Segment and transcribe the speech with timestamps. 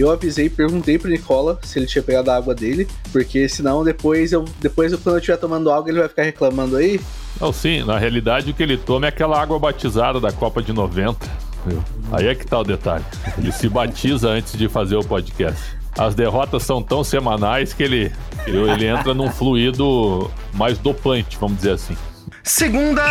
[0.00, 4.32] Eu avisei, perguntei pro Nicola se ele tinha pegado a água dele, porque senão depois
[4.32, 7.00] eu depois quando eu estiver tomando água ele vai ficar reclamando aí.
[7.40, 10.72] Não, sim, na realidade o que ele toma é aquela água batizada da Copa de
[10.72, 11.26] 90.
[11.66, 11.82] Viu?
[12.12, 13.04] Aí é que tá o detalhe.
[13.38, 15.62] Ele se batiza antes de fazer o podcast.
[15.98, 18.12] As derrotas são tão semanais que ele,
[18.46, 21.96] ele entra num fluido mais dopante, vamos dizer assim.
[22.42, 23.02] Segunda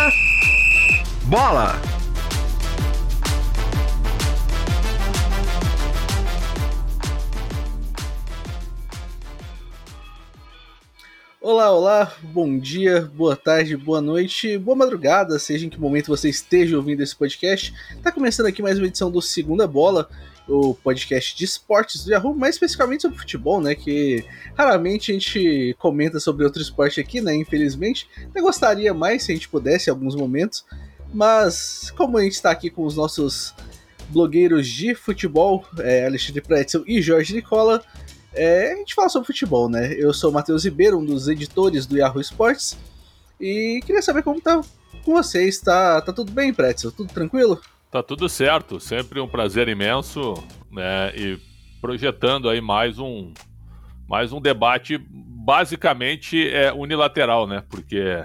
[1.26, 1.80] bola.
[11.42, 16.28] Olá, olá, bom dia, boa tarde, boa noite, boa madrugada, seja em que momento você
[16.28, 17.72] esteja ouvindo esse podcast.
[18.02, 20.06] Tá começando aqui mais uma edição do Segunda Bola,
[20.46, 23.74] o podcast de esportes do Yahoo, mais especificamente sobre futebol, né?
[23.74, 24.22] Que
[24.54, 27.34] raramente a gente comenta sobre outro esporte aqui, né?
[27.34, 28.06] Infelizmente.
[28.34, 30.66] Eu gostaria mais se a gente pudesse em alguns momentos,
[31.10, 33.54] mas como a gente está aqui com os nossos
[34.10, 37.82] blogueiros de futebol, é, Alexandre Pretzel e Jorge Nicola,
[38.32, 39.92] é, a gente fala sobre futebol, né?
[39.94, 42.78] Eu sou o Matheus Ribeiro, um dos editores do Yahoo Sports,
[43.40, 44.60] e queria saber como tá
[45.04, 45.60] com vocês.
[45.60, 46.92] Tá, tá tudo bem, Pretzel?
[46.92, 47.60] Tudo tranquilo?
[47.90, 50.34] Tá tudo certo, sempre um prazer imenso,
[50.70, 51.12] né?
[51.16, 51.38] E
[51.80, 53.32] projetando aí mais um
[54.06, 57.64] mais um debate basicamente é unilateral, né?
[57.68, 58.22] Porque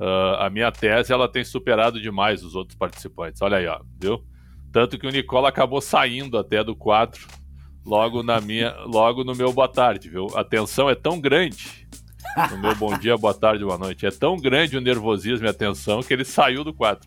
[0.00, 3.42] uh, a minha tese ela tem superado demais os outros participantes.
[3.42, 4.24] Olha aí, ó, viu?
[4.72, 7.20] Tanto que o Nicola acabou saindo até do quadro
[7.84, 10.28] logo na minha, logo no meu boa tarde, viu?
[10.34, 11.86] A tensão é tão grande
[12.50, 14.06] no meu bom dia, boa tarde, boa noite.
[14.06, 17.06] É tão grande o nervosismo e a tensão que ele saiu do quadro.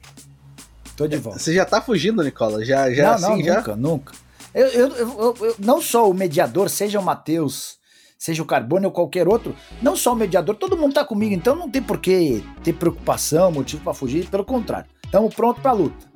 [0.95, 1.39] Tô de volta.
[1.39, 2.63] Você já tá fugindo, Nicola?
[2.63, 3.55] Já, já não, assim, não, já?
[3.57, 4.13] nunca, nunca.
[4.53, 7.77] Eu, eu, eu, eu, não só o mediador, seja o Matheus,
[8.17, 11.55] seja o Carbone ou qualquer outro, não só o mediador, todo mundo tá comigo, então
[11.55, 14.89] não tem por que ter preocupação, motivo para fugir, pelo contrário.
[15.03, 16.07] Estamos prontos pra luta.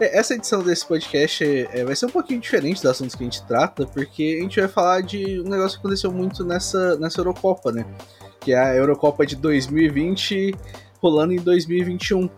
[0.00, 3.42] Essa edição desse podcast é, vai ser um pouquinho diferente dos assuntos que a gente
[3.46, 7.72] trata, porque a gente vai falar de um negócio que aconteceu muito nessa, nessa Eurocopa,
[7.72, 7.86] né?
[8.40, 10.54] Que é a Eurocopa de 2020
[11.00, 12.28] rolando em 2021.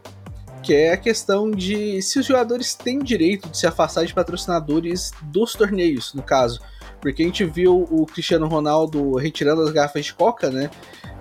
[0.62, 5.12] Que é a questão de se os jogadores têm direito de se afastar de patrocinadores
[5.22, 6.60] dos torneios, no caso.
[7.00, 10.70] Porque a gente viu o Cristiano Ronaldo retirando as garrafas de coca, né?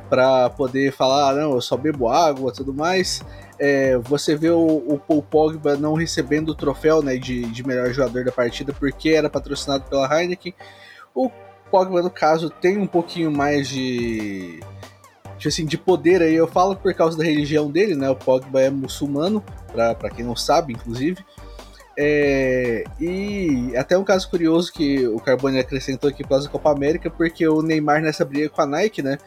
[0.09, 3.23] Pra poder falar, ah, não, eu só bebo água tudo mais.
[3.59, 7.91] É, você vê o, o, Paul Pogba não recebendo o troféu né, de, de melhor
[7.91, 10.53] jogador da partida porque era patrocinado pela Heineken.
[11.13, 11.29] O
[11.72, 14.59] Pogba, no caso, tem um pouquinho mais de,
[15.38, 16.35] de, assim, de poder aí.
[16.35, 18.09] Eu falo por causa da religião dele, né?
[18.09, 21.25] O Pogba é muçulmano, para quem não sabe, inclusive.
[22.00, 27.09] É, e até um caso curioso que o Carbone acrescentou aqui para a Copa América,
[27.09, 29.17] porque o Neymar nessa briga com a Nike, né?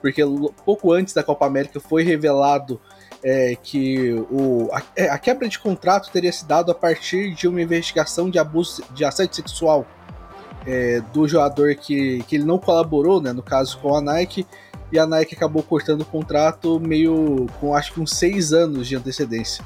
[0.00, 0.22] Porque
[0.64, 2.80] pouco antes da Copa América foi revelado
[3.22, 7.46] é, que o, a, é, a, quebra de contrato teria se dado a partir de
[7.46, 9.86] uma investigação de abuso de assédio sexual
[10.66, 14.46] é, do jogador que, que ele não colaborou, né, no caso com a Nike,
[14.92, 18.96] e a Nike acabou cortando o contrato meio com acho que uns seis anos de
[18.96, 19.64] antecedência.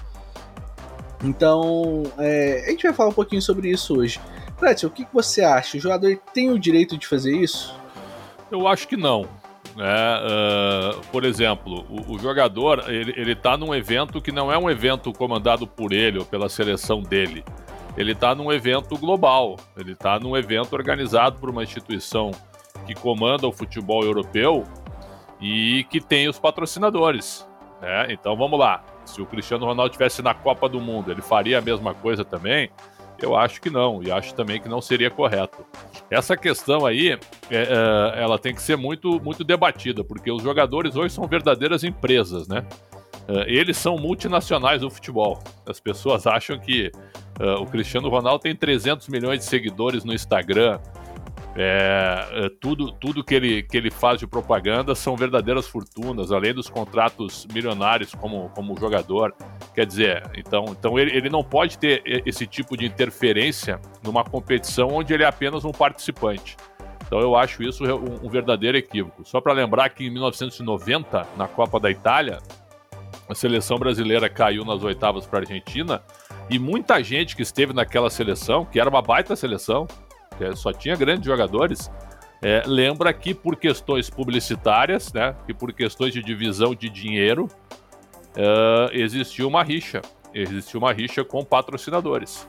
[1.22, 4.20] Então, é, a gente vai falar um pouquinho sobre isso hoje.
[4.58, 5.76] Pretzel, o que, que você acha?
[5.76, 7.74] O jogador tem o direito de fazer isso?
[8.50, 9.26] Eu acho que não.
[9.76, 9.86] Né?
[9.86, 15.12] Uh, por exemplo, o, o, jogador ele está num evento que não é um evento
[15.12, 17.44] comandado por ele ou pela seleção dele.
[17.96, 19.56] Ele está num evento global.
[19.76, 22.30] Ele está num evento organizado por uma instituição
[22.86, 24.64] que comanda o futebol europeu
[25.40, 27.46] e que tem os patrocinadores.
[27.80, 28.12] Né?
[28.12, 28.84] Então vamos lá.
[29.04, 32.70] Se o Cristiano Ronaldo estivesse na Copa do Mundo, ele faria a mesma coisa também?
[33.20, 35.64] Eu acho que não, e acho também que não seria correto.
[36.10, 37.18] Essa questão aí, é,
[37.50, 42.48] é, ela tem que ser muito, muito debatida, porque os jogadores hoje são verdadeiras empresas,
[42.48, 42.66] né?
[43.26, 45.38] É, eles são multinacionais do futebol.
[45.66, 46.90] As pessoas acham que
[47.40, 50.78] uh, o Cristiano Ronaldo tem 300 milhões de seguidores no Instagram,
[51.56, 56.52] é, é, tudo tudo que, ele, que ele faz de propaganda são verdadeiras fortunas, além
[56.52, 59.34] dos contratos milionários como, como jogador.
[59.74, 64.88] Quer dizer, então, então ele, ele não pode ter esse tipo de interferência numa competição
[64.88, 66.56] onde ele é apenas um participante.
[67.06, 69.24] Então eu acho isso um, um verdadeiro equívoco.
[69.24, 72.38] Só para lembrar que em 1990, na Copa da Itália,
[73.28, 76.02] a seleção brasileira caiu nas oitavas para a Argentina
[76.50, 79.86] e muita gente que esteve naquela seleção, que era uma baita seleção,
[80.36, 81.90] que só tinha grandes jogadores,
[82.42, 87.48] é, lembra que por questões publicitárias, né, que por questões de divisão de dinheiro,
[88.36, 90.02] uh, existiu uma rixa.
[90.32, 92.46] Existiu uma rixa com patrocinadores.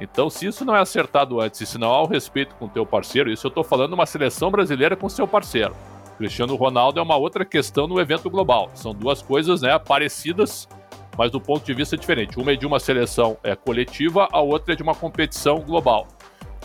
[0.00, 2.68] Então, se isso não é acertado antes, e se não há o respeito com o
[2.68, 5.74] teu parceiro, isso eu estou falando uma seleção brasileira com seu parceiro.
[6.16, 8.70] Cristiano Ronaldo é uma outra questão no evento global.
[8.74, 10.68] São duas coisas né, parecidas,
[11.16, 12.38] mas do ponto de vista diferente.
[12.38, 16.06] Uma é de uma seleção é, coletiva, a outra é de uma competição global.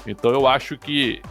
[0.06, 1.22] Então eu acho que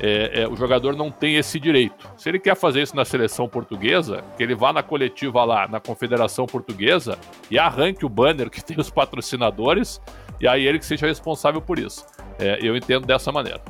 [0.00, 2.08] é, é, o jogador não tem esse direito.
[2.16, 5.78] Se ele quer fazer isso na seleção portuguesa, que ele vá na coletiva lá, na
[5.78, 7.18] Confederação Portuguesa,
[7.50, 10.00] e arranque o banner que tem os patrocinadores,
[10.40, 12.06] e aí ele que seja responsável por isso.
[12.38, 13.60] É, eu entendo dessa maneira.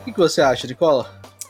[0.00, 1.06] O que, que você acha, Nicola?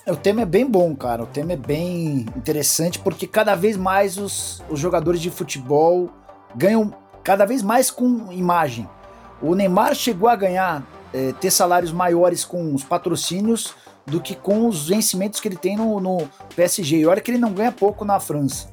[0.06, 1.22] O tema é bem bom, cara.
[1.22, 6.10] O tema é bem interessante porque cada vez mais os, os jogadores de futebol
[6.54, 6.94] ganham
[7.24, 8.88] cada vez mais com imagem.
[9.42, 10.82] O Neymar chegou a ganhar,
[11.12, 13.74] é, ter salários maiores com os patrocínios
[14.06, 16.98] do que com os vencimentos que ele tem no, no PSG.
[16.98, 18.68] E olha que ele não ganha pouco na França.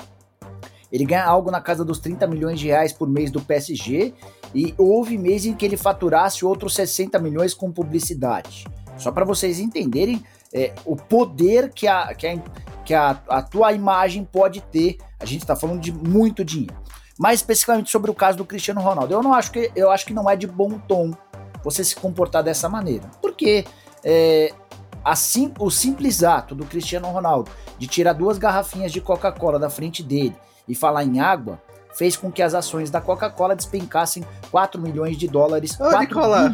[0.92, 4.14] Ele ganha algo na casa dos 30 milhões de reais por mês do PSG
[4.54, 8.68] e houve mês em que ele faturasse outros 60 milhões com publicidade.
[8.96, 12.38] Só para vocês entenderem é, o poder que, a, que, a,
[12.86, 14.98] que a, a tua imagem pode ter.
[15.20, 16.76] A gente está falando de muito dinheiro.
[17.18, 19.12] Mais especificamente sobre o caso do Cristiano Ronaldo.
[19.12, 21.12] Eu não acho que eu acho que não é de bom tom
[21.64, 23.10] você se comportar dessa maneira.
[23.22, 23.66] Porque
[24.04, 24.54] é,
[25.04, 30.02] assim, o simples ato do Cristiano Ronaldo de tirar duas garrafinhas de Coca-Cola da frente
[30.02, 30.36] dele
[30.68, 31.62] e falar em água
[31.94, 35.80] fez com que as ações da Coca-Cola despencassem 4 milhões de dólares.
[35.80, 36.54] Ô, Nicola,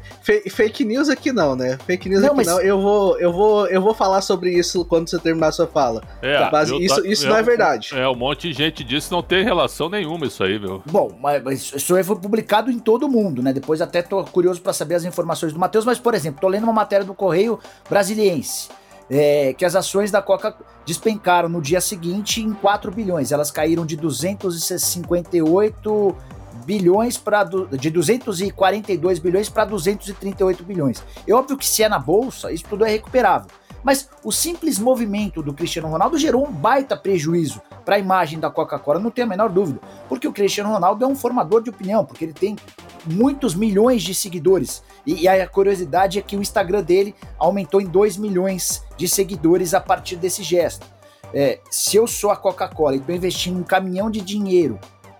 [0.50, 1.78] fake news aqui não, né?
[1.86, 2.46] Fake news não, aqui mas...
[2.46, 2.60] não.
[2.60, 6.02] Eu vou, eu, vou, eu vou falar sobre isso quando você terminar a sua fala.
[6.22, 7.90] É, mas isso, isso eu, não é verdade.
[7.94, 10.82] É, um monte de gente disse não tem relação nenhuma isso aí, meu.
[10.86, 13.52] Bom, mas isso aí foi publicado em todo mundo, né?
[13.52, 16.64] Depois até tô curioso para saber as informações do Matheus, mas, por exemplo, tô lendo
[16.64, 17.58] uma matéria do Correio
[17.88, 18.68] Brasiliense
[19.10, 20.54] é, que as ações da Coca
[20.84, 23.32] despencaram no dia seguinte em 4 bilhões.
[23.32, 26.16] Elas caíram de 258
[26.64, 31.02] bilhões para de 242 bilhões para 238 bilhões.
[31.26, 33.48] É óbvio que se é na bolsa, isso tudo é recuperável.
[33.86, 38.50] Mas o simples movimento do Cristiano Ronaldo gerou um baita prejuízo para a imagem da
[38.50, 39.78] Coca-Cola, não tenho a menor dúvida.
[40.08, 42.56] Porque o Cristiano Ronaldo é um formador de opinião, porque ele tem
[43.04, 44.82] muitos milhões de seguidores.
[45.06, 49.72] E, e a curiosidade é que o Instagram dele aumentou em 2 milhões de seguidores
[49.72, 50.86] a partir desse gesto.
[51.32, 54.78] É, se eu sou a Coca-Cola e estou investindo um caminhão de dinheiro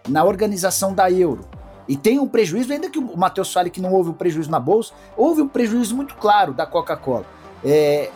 [0.08, 1.46] na organização da Euro
[1.88, 4.58] e tem um prejuízo, ainda que o Matheus fale que não houve um prejuízo na
[4.58, 7.24] bolsa, houve um prejuízo muito claro da Coca-Cola.
[7.64, 8.10] É,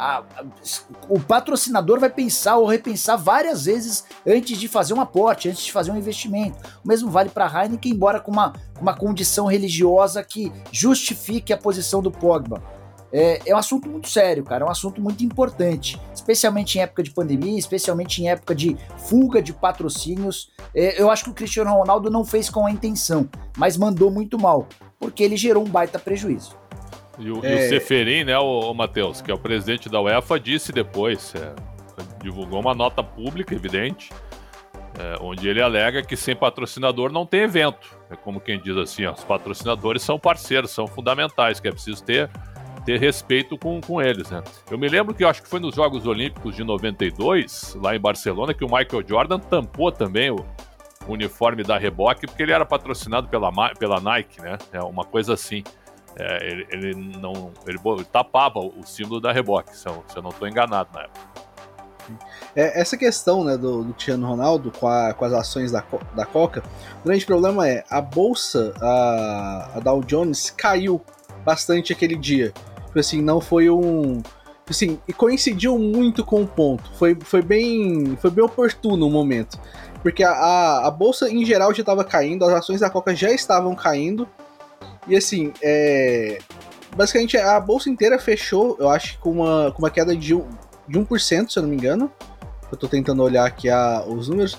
[0.00, 0.24] a,
[1.10, 5.70] o patrocinador vai pensar ou repensar várias vezes antes de fazer um aporte, antes de
[5.70, 6.56] fazer um investimento.
[6.82, 11.58] O mesmo vale para a Heineken, embora com uma, uma condição religiosa que justifique a
[11.58, 12.62] posição do Pogba.
[13.12, 17.02] É, é, um assunto muito sério, cara, é um assunto muito importante, especialmente em época
[17.02, 20.50] de pandemia, especialmente em época de fuga de patrocínios.
[20.74, 24.38] É, eu acho que o Cristiano Ronaldo não fez com a intenção, mas mandou muito
[24.38, 24.66] mal,
[24.98, 26.59] porque ele gerou um baita prejuízo.
[27.20, 27.52] E o, é...
[27.52, 31.34] e o Seferin, né, o, o Matheus, que é o presidente da UEFA, disse depois,
[31.34, 31.54] é,
[32.22, 34.10] divulgou uma nota pública, evidente,
[34.98, 37.96] é, onde ele alega que sem patrocinador não tem evento.
[38.10, 42.02] É como quem diz assim, ó, os patrocinadores são parceiros, são fundamentais, que é preciso
[42.02, 42.28] ter,
[42.84, 44.30] ter respeito com, com eles.
[44.30, 44.42] Né?
[44.70, 48.00] Eu me lembro que eu acho que foi nos Jogos Olímpicos de 92, lá em
[48.00, 50.44] Barcelona, que o Michael Jordan tampou também o,
[51.08, 54.58] uniforme da Reebok, porque ele era patrocinado pela, pela Nike, né?
[54.72, 55.62] É uma coisa assim.
[56.16, 57.52] É, ele, ele, não.
[57.66, 61.50] Ele tapava o símbolo da reboque, se eu, se eu não estou enganado na época.
[62.56, 66.26] É, essa questão né, do, do Cristiano Ronaldo com, a, com, as ações da, da
[66.26, 66.62] Coca,
[67.02, 71.00] o grande problema é a bolsa, a, a Dow Jones, caiu
[71.44, 72.52] bastante aquele dia.
[72.86, 74.20] Tipo assim, não foi um.
[74.68, 76.90] Assim, e coincidiu muito com o ponto.
[76.94, 79.58] Foi, foi, bem, foi bem oportuno o momento.
[80.02, 83.30] Porque a, a, a bolsa em geral já estava caindo, as ações da Coca já
[83.30, 84.28] estavam caindo.
[85.10, 86.38] E assim, é...
[86.96, 90.46] basicamente a bolsa inteira fechou, eu acho, com uma, com uma queda de, um,
[90.86, 92.10] de 1%, se eu não me engano.
[92.70, 94.56] Eu tô tentando olhar aqui a, os números.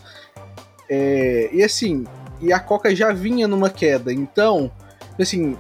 [0.90, 1.50] É...
[1.54, 2.04] E assim,
[2.42, 4.70] e a Coca já vinha numa queda, então,
[5.18, 5.58] assim,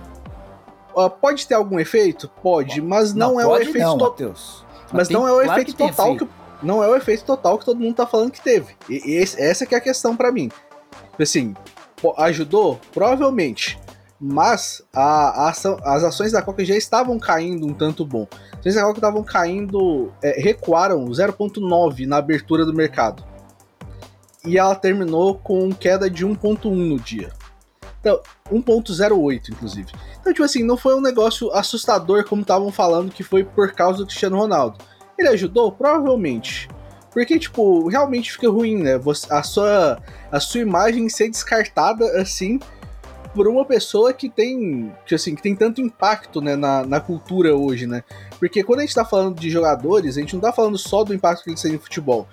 [1.21, 2.29] pode ter algum efeito?
[2.43, 4.35] Pode, mas não, não é o efeito total.
[4.91, 6.27] Mas não é o claro efeito total que,
[6.61, 8.75] não é o efeito total que todo mundo tá falando que teve.
[8.89, 10.51] E, esse, essa que é a questão para mim.
[11.17, 11.55] Assim,
[12.17, 12.77] ajudou?
[12.91, 13.79] Provavelmente
[14.21, 18.27] mas a, a as ações da Coca já estavam caindo um tanto bom.
[18.53, 23.25] As ações da Coca estavam caindo, é, recuaram 0,9 na abertura do mercado.
[24.45, 27.31] E ela terminou com queda de 1,1 no dia.
[27.99, 29.91] Então, 1,08 inclusive.
[30.19, 33.99] Então, tipo assim, não foi um negócio assustador como estavam falando que foi por causa
[33.99, 34.77] do Cristiano Ronaldo.
[35.17, 35.71] Ele ajudou?
[35.71, 36.69] Provavelmente.
[37.11, 38.99] Porque, tipo, realmente fica ruim, né?
[39.29, 39.99] a, sua,
[40.31, 42.59] a sua imagem ser descartada assim
[43.33, 47.55] por uma pessoa que tem, que, assim, que tem tanto impacto né, na, na cultura
[47.55, 48.03] hoje, né?
[48.39, 51.13] Porque quando a gente tá falando de jogadores, a gente não tá falando só do
[51.13, 52.27] impacto que eles têm no futebol.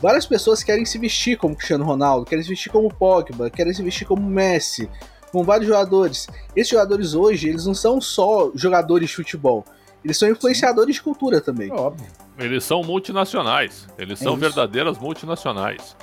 [0.00, 3.82] várias pessoas querem se vestir como Cristiano Ronaldo, querem se vestir como Pogba, querem se
[3.82, 4.88] vestir como Messi,
[5.30, 6.26] com vários jogadores.
[6.56, 9.64] Esses jogadores hoje, eles não são só jogadores de futebol,
[10.04, 11.70] eles são influenciadores de cultura também.
[11.70, 12.06] Óbvio.
[12.38, 14.40] Eles são multinacionais, eles é são isso.
[14.40, 15.94] verdadeiras multinacionais.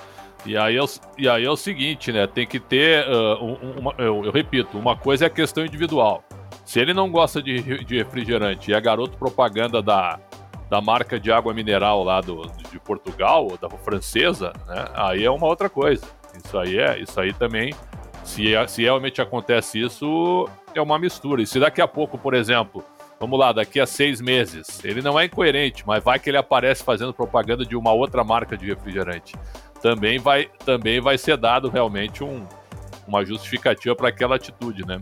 [0.48, 0.88] E aí, é o,
[1.18, 2.26] e aí é o seguinte, né?
[2.26, 3.06] Tem que ter.
[3.06, 6.24] Uh, uma, eu, eu, repito, uma coisa é a questão individual.
[6.64, 10.18] Se ele não gosta de, de refrigerante e é garoto propaganda da,
[10.70, 14.86] da marca de água mineral lá do, de Portugal, da francesa, né?
[14.94, 16.06] Aí é uma outra coisa.
[16.42, 17.74] Isso aí é, isso aí também.
[18.24, 21.42] Se, se realmente acontece isso, é uma mistura.
[21.42, 22.86] E se daqui a pouco, por exemplo,
[23.20, 26.84] vamos lá, daqui a seis meses, ele não é incoerente, mas vai que ele aparece
[26.84, 29.34] fazendo propaganda de uma outra marca de refrigerante
[29.82, 32.46] também vai, também vai ser dado realmente um,
[33.08, 35.00] uma justificativa para aquela atitude, né?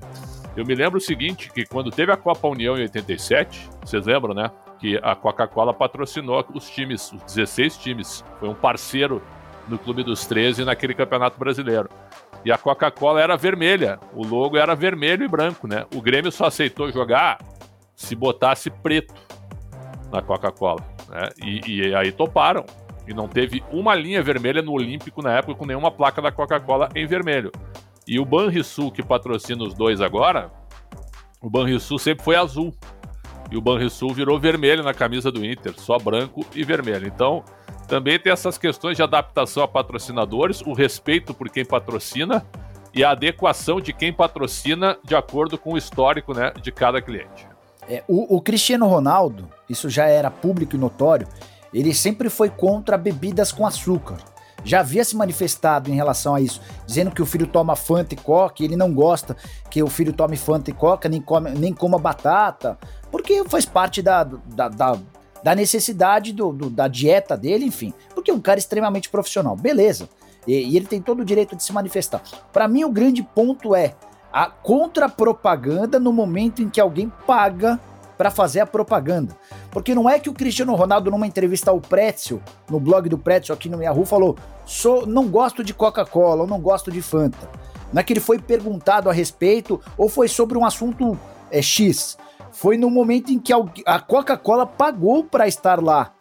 [0.55, 4.33] Eu me lembro o seguinte, que quando teve a Copa União em 87, vocês lembram,
[4.33, 4.49] né?
[4.79, 8.23] Que a Coca-Cola patrocinou os times, os 16 times.
[8.39, 9.21] Foi um parceiro
[9.67, 11.89] do Clube dos 13 naquele Campeonato Brasileiro.
[12.45, 15.85] E a Coca-Cola era vermelha, o logo era vermelho e branco, né?
[15.93, 17.39] O Grêmio só aceitou jogar
[17.95, 19.13] se botasse preto
[20.11, 21.29] na Coca-Cola, né?
[21.43, 22.65] E, e aí toparam.
[23.07, 26.89] E não teve uma linha vermelha no Olímpico na época com nenhuma placa da Coca-Cola
[26.95, 27.51] em vermelho.
[28.07, 30.51] E o Banrisul, que patrocina os dois agora,
[31.41, 32.73] o Banrisul sempre foi azul.
[33.51, 37.07] E o Banrisul virou vermelho na camisa do Inter, só branco e vermelho.
[37.07, 37.43] Então,
[37.87, 42.43] também tem essas questões de adaptação a patrocinadores, o respeito por quem patrocina
[42.93, 47.47] e a adequação de quem patrocina de acordo com o histórico né, de cada cliente.
[47.87, 51.27] É, o, o Cristiano Ronaldo, isso já era público e notório,
[51.79, 54.17] ele sempre foi contra bebidas com açúcar.
[54.63, 58.17] Já havia se manifestado em relação a isso, dizendo que o filho toma Fanta e
[58.17, 59.35] Coca, e ele não gosta
[59.69, 62.77] que o filho tome Fanta e Coca, nem, come, nem coma batata,
[63.11, 64.97] porque faz parte da, da, da,
[65.43, 67.93] da necessidade do, do, da dieta dele, enfim.
[68.15, 70.09] Porque é um cara extremamente profissional, beleza.
[70.47, 72.23] E, e ele tem todo o direito de se manifestar.
[72.51, 73.93] Para mim, o grande ponto é
[74.33, 77.79] a contrapropaganda no momento em que alguém paga
[78.17, 79.35] para fazer a propaganda.
[79.71, 83.53] Porque não é que o Cristiano Ronaldo, numa entrevista ao Pretzel, no blog do Pretzel
[83.53, 87.49] aqui no Yahoo, falou: Sou, não gosto de Coca-Cola não gosto de Fanta.
[87.91, 91.17] Não é que ele foi perguntado a respeito ou foi sobre um assunto
[91.51, 92.17] é, X.
[92.51, 93.53] Foi no momento em que
[93.85, 96.13] a Coca-Cola pagou para estar lá.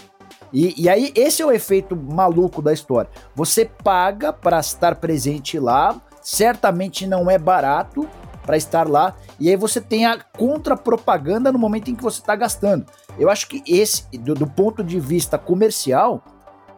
[0.52, 3.10] E, e, aí, esse é o efeito maluco da história.
[3.34, 8.08] Você paga para estar presente lá, certamente não é barato,
[8.44, 9.16] para estar lá.
[9.38, 12.86] E aí você tem a contra-propaganda no momento em que você está gastando.
[13.18, 16.22] Eu acho que esse, do, do, ponto de vista comercial,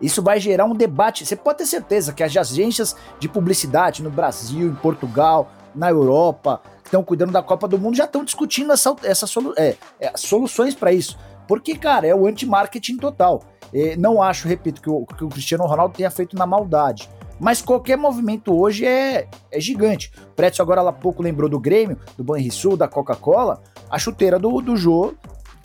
[0.01, 1.27] isso vai gerar um debate.
[1.27, 6.61] Você pode ter certeza que as agências de publicidade no Brasil, em Portugal, na Europa,
[6.83, 10.13] que estão cuidando da Copa do Mundo, já estão discutindo essa, essa solu é, é,
[10.17, 11.19] soluções para isso.
[11.47, 13.43] Porque, cara, é o anti-marketing total.
[13.73, 17.09] É, não acho, repito, que o, que o Cristiano Ronaldo tenha feito na maldade.
[17.39, 20.11] Mas qualquer movimento hoje é, é gigante.
[20.31, 23.63] O Pretzel agora há pouco lembrou do Grêmio, do Banrisul, da Coca-Cola.
[23.91, 25.15] A chuteira do, do Jô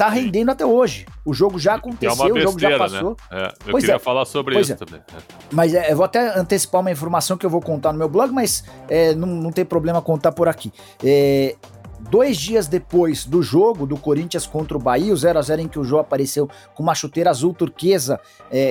[0.01, 1.06] tá rendendo até hoje.
[1.24, 2.78] O jogo já aconteceu, besteira, o jogo já né?
[2.78, 3.10] passou.
[3.12, 3.16] Né?
[3.32, 4.75] É, eu pois queria é, falar sobre isso é.
[4.75, 5.00] também.
[5.00, 5.18] É.
[5.51, 8.32] Mas é, eu vou até antecipar uma informação que eu vou contar no meu blog,
[8.32, 10.74] mas é, não, não tem problema contar por aqui.
[12.00, 15.84] dois dias depois do jogo do Corinthians contra o Bahia, o 0x0 em que o
[15.84, 18.20] Jô apareceu com uma chuteira azul turquesa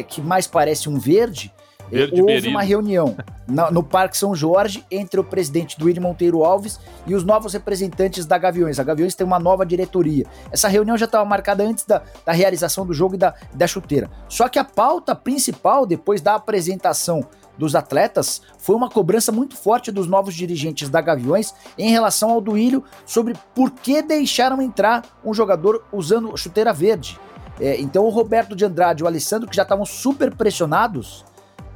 [0.09, 1.55] que mais parece um verde,
[1.91, 3.17] Verde houve uma reunião
[3.49, 8.25] na, no Parque São Jorge entre o presidente Duílio Monteiro Alves e os novos representantes
[8.25, 8.79] da Gaviões.
[8.79, 10.25] A Gaviões tem uma nova diretoria.
[10.53, 14.09] Essa reunião já estava marcada antes da, da realização do jogo e da, da chuteira.
[14.29, 17.27] Só que a pauta principal, depois da apresentação
[17.59, 22.41] dos atletas foi uma cobrança muito forte dos novos dirigentes da Gaviões em relação ao
[22.41, 27.19] Duílio sobre por que deixaram entrar um jogador usando chuteira verde.
[27.61, 31.25] É, então o Roberto de Andrade e o Alessandro, que já estavam super pressionados,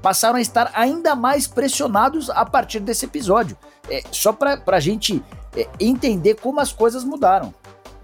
[0.04, 3.56] passaram a estar ainda mais pressionados a partir desse episódio.
[3.88, 5.22] É, só para a gente
[5.56, 7.54] é, entender como as coisas mudaram.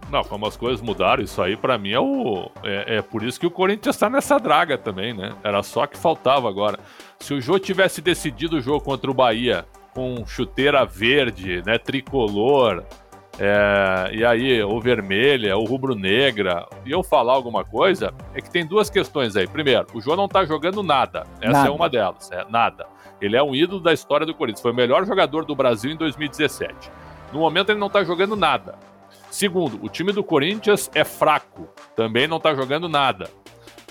[0.09, 2.50] Não, como as coisas mudaram, isso aí para mim é o.
[2.64, 5.37] É, é, por isso que o Corinthians está nessa draga também, né?
[5.45, 6.78] Era só que faltava agora.
[7.19, 11.76] Se o Jô tivesse decidido o jogo contra o Bahia com chuteira verde, né?
[11.76, 12.83] Tricolor,
[13.42, 18.66] é, e aí, o vermelha, o rubro-negra, e eu falar alguma coisa, é que tem
[18.66, 19.47] duas questões aí.
[19.47, 21.26] Primeiro, o João não tá jogando nada.
[21.40, 21.68] Essa é nada.
[21.68, 22.30] é uma delas.
[22.30, 22.87] É, nada.
[23.18, 24.61] Ele é um ídolo da história do Corinthians.
[24.61, 26.92] Foi o melhor jogador do Brasil em 2017.
[27.32, 28.75] No momento, ele não tá jogando nada.
[29.30, 31.66] Segundo, o time do Corinthians é fraco.
[31.97, 33.30] Também não tá jogando nada.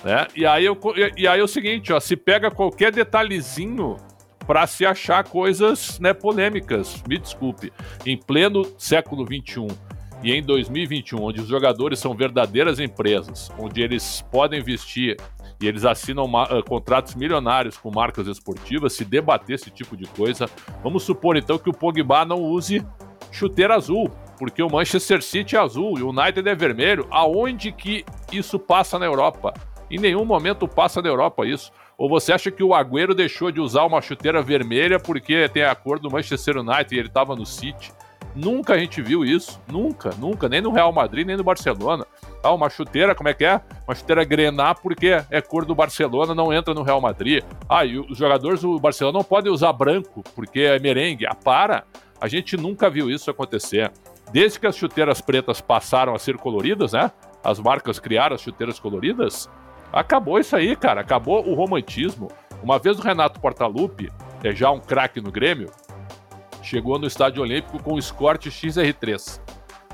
[0.03, 0.27] Né?
[0.36, 0.77] E, aí eu,
[1.18, 3.98] e aí é o seguinte, ó, se pega qualquer detalhezinho
[4.50, 7.03] para se achar coisas né, polêmicas.
[7.08, 7.72] Me desculpe.
[8.03, 9.68] Em pleno século XXI
[10.24, 15.18] e em 2021, onde os jogadores são verdadeiras empresas, onde eles podem vestir
[15.62, 20.50] e eles assinam uh, contratos milionários com marcas esportivas, se debater esse tipo de coisa,
[20.82, 22.84] vamos supor então que o Pogba não use
[23.32, 27.06] chuteira azul, porque o Manchester City é azul e o United é vermelho.
[27.12, 29.53] Aonde que isso passa na Europa?
[29.89, 31.72] Em nenhum momento passa na Europa isso.
[31.98, 35.75] Ou você acha que o Agüero deixou de usar uma chuteira vermelha porque tem a
[35.75, 37.91] cor do Manchester United e ele estava no City?
[38.36, 39.60] Nunca a gente viu isso.
[39.69, 40.48] Nunca, nunca.
[40.48, 42.05] Nem no Real Madrid, nem no Barcelona.
[42.43, 43.60] Ah, uma chuteira, como é que é?
[43.88, 47.43] Uma chuteira grená porque é cor do Barcelona, não entra no Real Madrid.
[47.67, 51.25] Ah, e os jogadores do Barcelona não podem usar branco porque é merengue.
[51.25, 51.84] Ah, para!
[52.22, 53.91] A gente nunca viu isso acontecer.
[54.31, 57.12] Desde que as chuteiras pretas passaram a ser coloridas, né?
[57.43, 59.50] As marcas criaram as chuteiras coloridas.
[59.91, 61.01] Acabou isso aí, cara.
[61.01, 62.29] Acabou o romantismo.
[62.62, 64.12] Uma vez o Renato Portaluppi,
[64.43, 65.72] é já um craque no Grêmio,
[66.62, 69.39] chegou no Estádio Olímpico com o Escort XR3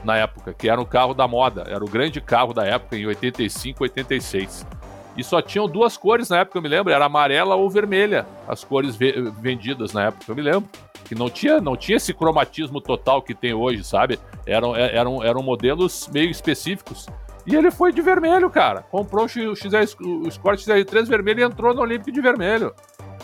[0.03, 3.05] na época, que era um carro da moda, era o grande carro da época em
[3.05, 4.65] 85, 86.
[5.17, 8.63] E só tinham duas cores na época, eu me lembro, era amarela ou vermelha, as
[8.63, 10.69] cores vendidas na época, eu me lembro.
[11.05, 14.19] Que não tinha, não tinha esse cromatismo total que tem hoje, sabe?
[14.45, 17.07] Eram, é, eram, eram modelos meio específicos.
[17.45, 18.81] E ele foi de vermelho, cara.
[18.81, 22.73] Comprou o, XR, o Escort XR3 vermelho e entrou no Olímpico de vermelho.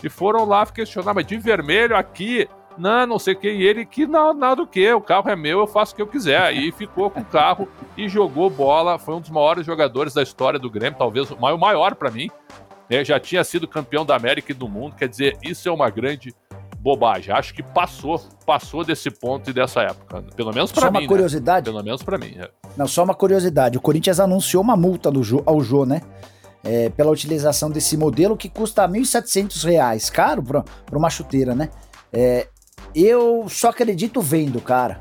[0.03, 2.47] E foram lá questionar, mas de vermelho aqui,
[2.77, 3.49] não, não sei o que.
[3.49, 6.01] E ele que não, nada do que, o carro é meu, eu faço o que
[6.01, 6.53] eu quiser.
[6.53, 8.99] E ficou com o carro e jogou bola.
[8.99, 12.29] Foi um dos maiores jogadores da história do Grêmio, talvez o maior, maior para mim.
[12.89, 14.95] É, já tinha sido campeão da América e do mundo.
[14.95, 16.35] Quer dizer, isso é uma grande
[16.77, 17.33] bobagem.
[17.33, 20.23] Acho que passou, passou desse ponto e dessa época.
[20.35, 20.87] Pelo menos para mim.
[20.87, 21.07] Só uma né?
[21.07, 21.67] curiosidade.
[21.67, 21.71] Né?
[21.71, 22.35] Pelo menos para mim.
[22.37, 22.60] É.
[22.77, 23.77] Não, só uma curiosidade.
[23.77, 26.01] O Corinthians anunciou uma multa Jô, ao Jô, né?
[26.63, 30.63] É, pela utilização desse modelo que custa R$ 1.700, caro para
[30.97, 31.69] uma chuteira, né?
[32.13, 32.47] É,
[32.93, 34.99] eu só acredito vendo, cara.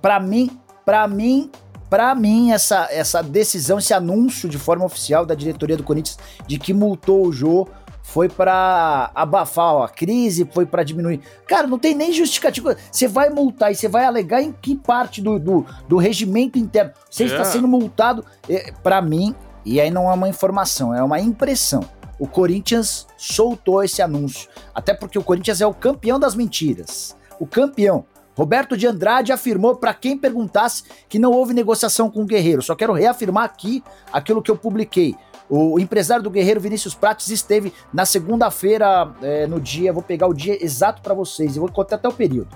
[0.00, 1.50] Para mim, para mim,
[1.90, 6.58] para mim essa essa decisão, esse anúncio de forma oficial da diretoria do Corinthians de
[6.58, 7.68] que multou o Jô
[8.02, 11.20] foi para abafar a crise, foi para diminuir.
[11.46, 12.76] Cara, não tem nem justificativa.
[12.90, 16.92] Você vai multar e você vai alegar em que parte do, do, do regimento interno
[17.08, 17.44] você está é.
[17.44, 18.24] sendo multado.
[18.48, 19.34] É, para mim,
[19.64, 21.82] e aí não é uma informação, é uma impressão
[22.22, 24.48] o Corinthians soltou esse anúncio.
[24.72, 27.16] Até porque o Corinthians é o campeão das mentiras.
[27.40, 28.04] O campeão.
[28.36, 32.62] Roberto de Andrade afirmou para quem perguntasse que não houve negociação com o Guerreiro.
[32.62, 35.16] Só quero reafirmar aqui aquilo que eu publiquei.
[35.54, 40.32] O empresário do Guerreiro, Vinícius Prates, esteve na segunda-feira, é, no dia, vou pegar o
[40.32, 42.48] dia exato para vocês, eu vou contar até o período.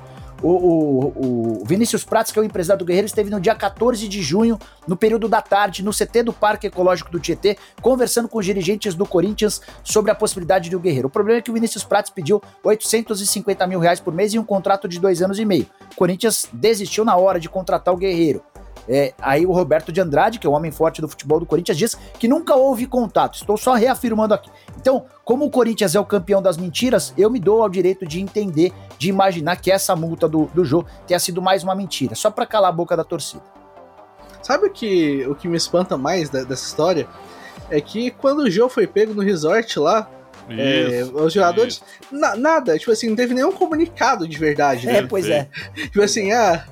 [0.43, 4.09] O, o, o, Vinícius Prats, que é o empresário do Guerreiro, esteve no dia 14
[4.09, 8.39] de junho, no período da tarde, no CT do Parque Ecológico do Tietê, conversando com
[8.39, 11.09] os dirigentes do Corinthians sobre a possibilidade do Guerreiro.
[11.09, 14.45] O problema é que o Vinícius Prats pediu 850 mil reais por mês e um
[14.45, 15.67] contrato de dois anos e meio.
[15.93, 18.43] O Corinthians desistiu na hora de contratar o Guerreiro.
[18.89, 21.77] É, aí o Roberto de Andrade, que é o homem forte do futebol do Corinthians,
[21.77, 23.35] diz que nunca houve contato.
[23.35, 24.51] Estou só reafirmando aqui.
[24.79, 28.21] Então, como o Corinthians é o campeão das mentiras, eu me dou ao direito de
[28.21, 32.31] entender, de imaginar que essa multa do, do jogo tenha sido mais uma mentira, só
[32.31, 33.43] para calar a boca da torcida.
[34.43, 37.09] Sabe o que, o que me espanta mais da, dessa história?
[37.69, 40.09] É que quando o Jô foi pego no resort lá,
[40.49, 41.83] é, isso, é, os jogadores.
[42.11, 44.89] Na, nada, tipo assim, não teve nenhum comunicado de verdade.
[44.89, 45.07] É, né?
[45.09, 45.49] pois é.
[45.75, 46.65] Tipo assim, ah,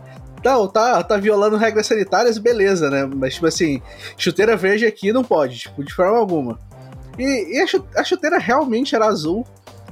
[0.44, 3.06] não, tá, tá violando regras sanitárias, beleza, né?
[3.06, 3.80] Mas, tipo assim,
[4.18, 6.58] chuteira verde aqui não pode, tipo, de forma alguma.
[7.18, 9.46] E, e a chuteira realmente era azul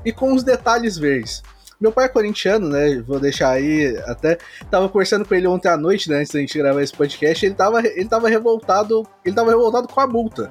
[0.04, 1.42] e com os detalhes verdes.
[1.80, 3.00] Meu pai é corintiano, né?
[3.00, 4.38] Vou deixar aí até.
[4.70, 6.18] Tava conversando com ele ontem à noite, né?
[6.18, 7.44] Antes da gente gravar esse podcast.
[7.44, 9.04] Ele tava, ele tava revoltado.
[9.24, 10.48] Ele tava revoltado com a multa.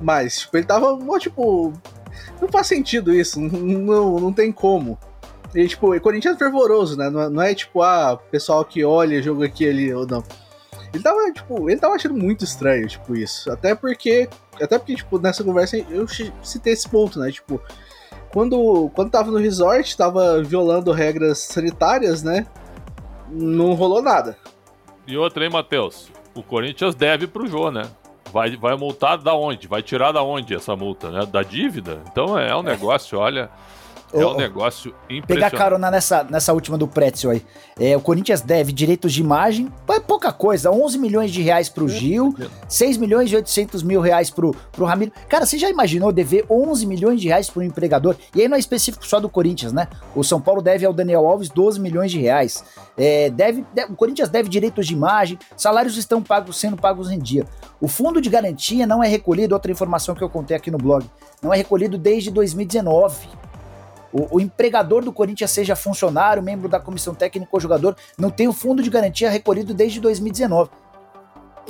[0.00, 0.98] Mas, tipo, ele tava.
[1.18, 1.74] Tipo.
[2.40, 3.38] Não faz sentido isso.
[3.38, 4.98] Não, não, não tem como.
[5.54, 7.10] E, tipo, o Corinthians é fervoroso, né?
[7.10, 10.22] Não, não é tipo, ah, pessoal que olha, jogo aqui ali ou não.
[10.92, 13.50] Ele tava, tipo, ele tava achando muito estranho, tipo, isso.
[13.50, 14.28] Até porque,
[14.60, 16.06] até porque, tipo, nessa conversa eu
[16.42, 17.30] citei esse ponto, né?
[17.30, 17.60] Tipo,
[18.32, 22.46] quando, quando tava no resort, tava violando regras sanitárias, né?
[23.28, 24.36] Não rolou nada.
[25.06, 26.10] E outra, hein, Matheus?
[26.34, 27.82] O Corinthians deve pro Jô, né?
[28.32, 29.66] Vai, vai multar da onde?
[29.66, 31.26] Vai tirar da onde essa multa, né?
[31.26, 32.00] Da dívida?
[32.10, 33.50] Então é um negócio, olha.
[34.12, 35.26] É um negócio impressionante.
[35.26, 37.42] Pegar carona nessa, nessa última do Pretzel aí.
[37.78, 41.88] É, o Corinthians deve direitos de imagem, é pouca coisa, 11 milhões de reais pro
[41.88, 42.34] Gil,
[42.68, 45.12] 6 milhões e 800 mil reais pro, pro Ramiro.
[45.28, 48.16] Cara, você já imaginou dever 11 milhões de reais pro empregador?
[48.34, 49.86] E aí não é específico só do Corinthians, né?
[50.14, 52.64] O São Paulo deve ao Daniel Alves 12 milhões de reais.
[52.98, 57.18] É, deve, deve, o Corinthians deve direitos de imagem, salários estão pagos, sendo pagos em
[57.18, 57.46] dia.
[57.80, 61.06] O fundo de garantia não é recolhido, outra informação que eu contei aqui no blog,
[61.40, 63.49] não é recolhido desde 2019
[64.12, 68.48] o, o, empregador do Corinthians seja funcionário, membro da comissão técnica ou jogador, não tem
[68.48, 70.70] o fundo de garantia recolhido desde 2019.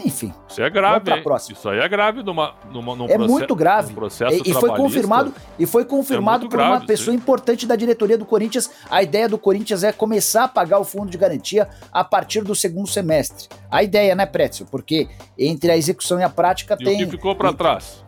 [0.04, 0.32] enfim.
[0.48, 1.04] Isso é grave?
[1.50, 3.94] Isso aí é grave numa, numa, num é muito grave.
[4.32, 7.20] e, e foi confirmado e foi confirmado é por grave, uma pessoa sim.
[7.20, 8.70] importante da diretoria do Corinthians.
[8.90, 12.54] A ideia do Corinthians é começar a pagar o fundo de garantia a partir do
[12.54, 13.48] segundo semestre.
[13.70, 14.66] A ideia, né, Pretzel?
[14.70, 17.02] Porque entre a execução e a prática e tem.
[17.02, 18.02] O que ficou para trás?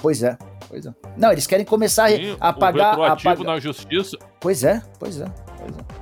[0.00, 0.36] Pois é.
[0.68, 0.94] Pois é.
[1.16, 2.96] Não, eles querem começar sim, a pagar.
[2.96, 4.16] O retroativo na justiça.
[4.38, 5.26] Pois é, pois é,
[5.58, 6.00] pois é.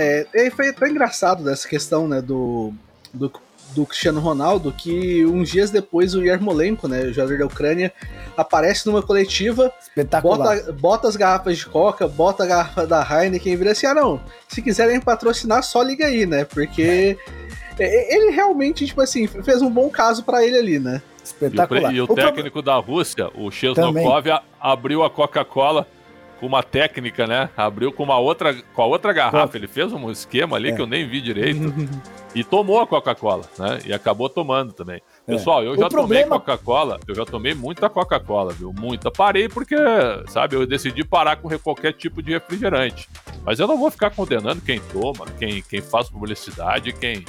[0.00, 2.72] É, foi tão engraçado dessa questão, né, do,
[3.12, 3.32] do,
[3.74, 7.92] do, Cristiano Ronaldo, que uns dias depois o Yarmolenko, né, o jogador da Ucrânia,
[8.36, 9.72] aparece numa coletiva,
[10.22, 13.94] bota, bota as garrafas de Coca, bota a garrafa da Heineken e vira assim, ah
[13.94, 17.18] não, se quiserem patrocinar, só liga aí, né, porque
[17.84, 21.02] ele realmente, tipo assim, fez um bom caso para ele ali, né.
[21.22, 21.92] Espetacular.
[21.92, 22.62] E o, e o, o técnico pro...
[22.62, 24.26] da Rússia, o Chesnokov,
[24.60, 25.86] abriu a Coca-Cola
[26.38, 27.50] com uma técnica, né?
[27.56, 29.56] Abriu com uma outra, com a outra garrafa.
[29.56, 30.72] Ele fez um esquema ali é.
[30.72, 31.74] que eu nem vi direito.
[32.34, 33.80] e tomou a Coca-Cola, né?
[33.84, 35.02] E acabou tomando também.
[35.26, 35.32] É.
[35.32, 36.24] Pessoal, eu o já problema...
[36.24, 38.72] tomei Coca-Cola, eu já tomei muita Coca-Cola, viu?
[38.72, 39.10] Muita.
[39.10, 39.76] Parei porque,
[40.28, 43.08] sabe, eu decidi parar com qualquer tipo de refrigerante.
[43.44, 47.24] Mas eu não vou ficar condenando quem toma, quem, quem faz publicidade, quem,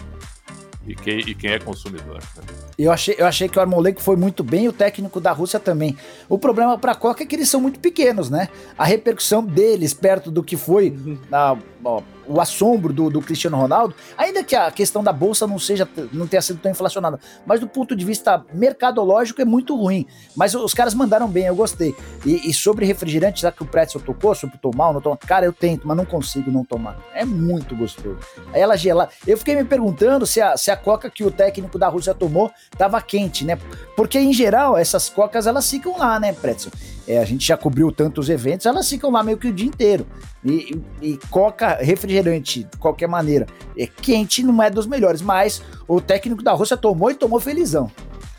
[0.87, 2.15] e quem, e quem é consumidor.
[2.15, 2.43] Né?
[2.77, 5.97] Eu achei, eu achei que o Armolenko foi muito bem, o técnico da Rússia também.
[6.27, 8.49] O problema para a Coca é que eles são muito pequenos, né?
[8.77, 10.95] A repercussão deles perto do que foi
[11.31, 15.57] a, ó, o assombro do, do, Cristiano Ronaldo, ainda que a questão da bolsa não
[15.57, 20.05] seja não tenha sido tão inflacionada, mas do ponto de vista mercadológico é muito ruim.
[20.35, 21.95] Mas os caras mandaram bem, eu gostei.
[22.25, 25.45] E, e sobre refrigerante, já que o Pretzel tocou, sobre tomar ou não tomar, cara,
[25.45, 26.97] eu tento, mas não consigo não tomar.
[27.13, 28.19] É muito gostoso.
[28.53, 29.11] Ela gelada.
[29.25, 32.51] Eu fiquei me perguntando se a, se a coca que o técnico da Rússia tomou
[32.77, 33.57] tava quente, né?
[33.95, 36.71] Porque em geral essas cocas elas ficam lá, né, Pretzel?
[37.09, 40.05] É, a gente já cobriu tantos eventos, elas ficam lá meio que o dia inteiro.
[40.45, 45.99] E, e, coca, refrigerante, de qualquer maneira, é quente, não é dos melhores, mas o
[45.99, 47.91] técnico da Rússia tomou e tomou felizão.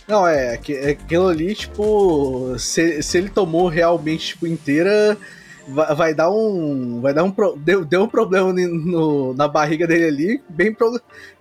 [0.06, 5.18] Não, é, é aquilo ali, tipo, se, se ele tomou realmente, tipo, inteira,
[5.66, 7.00] vai, vai dar um.
[7.00, 7.34] Vai dar um.
[7.56, 10.76] Deu, deu um problema no, na barriga dele ali, bem,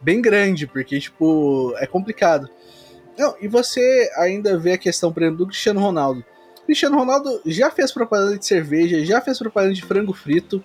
[0.01, 2.49] bem grande, porque, tipo, é complicado.
[3.15, 6.25] Não, e você ainda vê a questão, por exemplo, do Cristiano Ronaldo.
[6.69, 10.63] Cristiano Ronaldo já fez propaganda de cerveja, já fez propaganda de frango frito.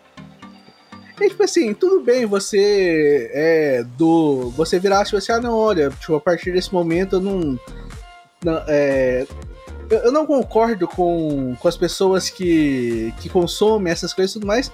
[1.18, 4.50] E tipo assim, tudo bem você é do.
[4.50, 7.58] Você virar e assim, ah não, olha, tipo, a partir desse momento eu não.
[8.44, 9.26] não é,
[9.88, 14.70] eu não concordo com, com as pessoas que, que consomem essas coisas e tudo mais.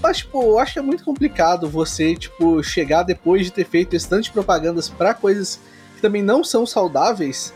[0.00, 3.94] Mas, tipo, eu acho que é muito complicado você, tipo, chegar depois de ter feito
[3.94, 5.58] esse propagandas para coisas
[5.96, 7.52] que também não são saudáveis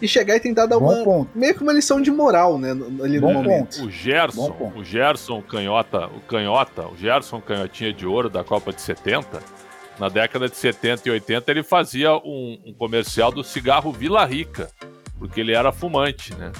[0.00, 1.30] e chegar e tentar dar Bom uma ponto.
[1.34, 2.70] meio que uma lição de moral, né,
[3.02, 3.84] ali Bom no momento.
[3.84, 8.80] O Gerson, o Gerson canhota, o canhota, o Gerson canhotinha de ouro da Copa de
[8.80, 9.40] 70,
[9.98, 14.70] na década de 70 e 80 ele fazia um, um comercial do cigarro Vila Rica,
[15.18, 16.52] porque ele era fumante, né?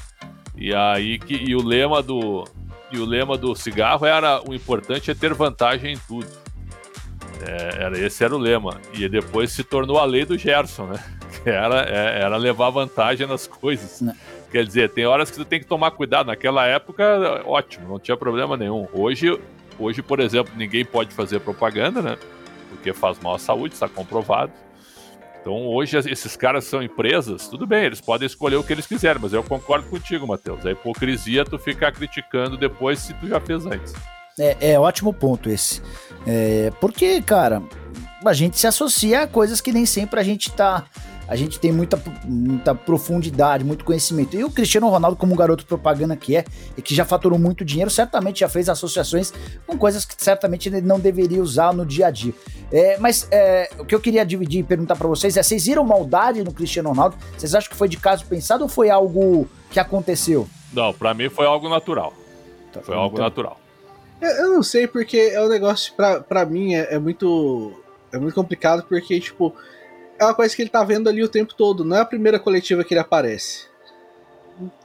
[0.56, 2.44] E aí que e o lema do
[2.90, 6.26] e o lema do cigarro era o importante é ter vantagem em tudo.
[7.46, 8.80] É, era, esse era o lema.
[8.94, 10.98] E depois se tornou a lei do Gerson, né?
[11.44, 14.00] Era, é, era levar vantagem nas coisas.
[14.00, 14.12] Não.
[14.12, 14.18] Né.
[14.50, 16.28] Quer dizer, tem horas que tu tem que tomar cuidado.
[16.28, 18.86] Naquela época, ótimo, não tinha problema nenhum.
[18.92, 19.38] Hoje,
[19.78, 22.16] hoje por exemplo, ninguém pode fazer propaganda, né?
[22.70, 24.52] Porque faz mal à saúde, está comprovado.
[25.40, 29.20] Então hoje esses caras são empresas, tudo bem, eles podem escolher o que eles quiserem,
[29.22, 30.64] mas eu concordo contigo, Matheus.
[30.66, 33.94] A hipocrisia tu ficar criticando depois se tu já fez antes.
[34.38, 35.82] É, é ótimo ponto esse.
[36.26, 37.62] É, porque, cara,
[38.24, 40.84] a gente se associa a coisas que nem sempre a gente tá
[41.28, 44.34] a gente tem muita, muita profundidade, muito conhecimento.
[44.34, 46.44] E o Cristiano Ronaldo, como um garoto propaganda que é,
[46.76, 49.32] e que já faturou muito dinheiro, certamente já fez associações
[49.66, 52.32] com coisas que certamente ele não deveria usar no dia a dia.
[52.72, 55.84] É, mas é, o que eu queria dividir e perguntar para vocês é: vocês viram
[55.84, 57.16] maldade no Cristiano Ronaldo?
[57.36, 60.48] Vocês acham que foi de caso pensado ou foi algo que aconteceu?
[60.72, 62.14] Não, para mim foi algo natural.
[62.72, 63.02] Tá, foi então.
[63.02, 63.60] algo natural.
[64.20, 67.72] Eu não sei, porque é um negócio, pra mim, é, é muito.
[68.10, 69.54] É muito complicado, porque, tipo,
[70.18, 72.38] é uma coisa que ele tá vendo ali o tempo todo, não é a primeira
[72.38, 73.66] coletiva que ele aparece.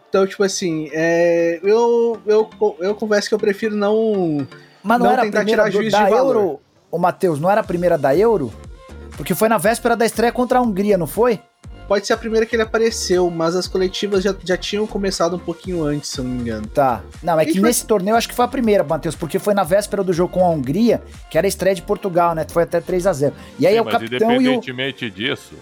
[0.09, 4.47] Então, tipo assim, é, eu, eu, eu confesso que eu prefiro não.
[4.83, 6.59] Mas não, não era a primeira do, da Euro,
[6.91, 8.53] o Matheus, não era a primeira da Euro?
[9.17, 11.41] Porque foi na véspera da estreia contra a Hungria, não foi?
[11.87, 15.39] Pode ser a primeira que ele apareceu, mas as coletivas já, já tinham começado um
[15.39, 16.67] pouquinho antes, se eu não me engano.
[16.67, 17.01] Tá.
[17.21, 17.61] Não, é e que foi...
[17.61, 20.45] nesse torneio acho que foi a primeira, Matheus, porque foi na véspera do jogo com
[20.45, 22.45] a Hungria, que era a estreia de Portugal, né?
[22.49, 25.11] Foi até 3 a 0 E aí sim, é o capitão independentemente e o...
[25.11, 25.53] disso,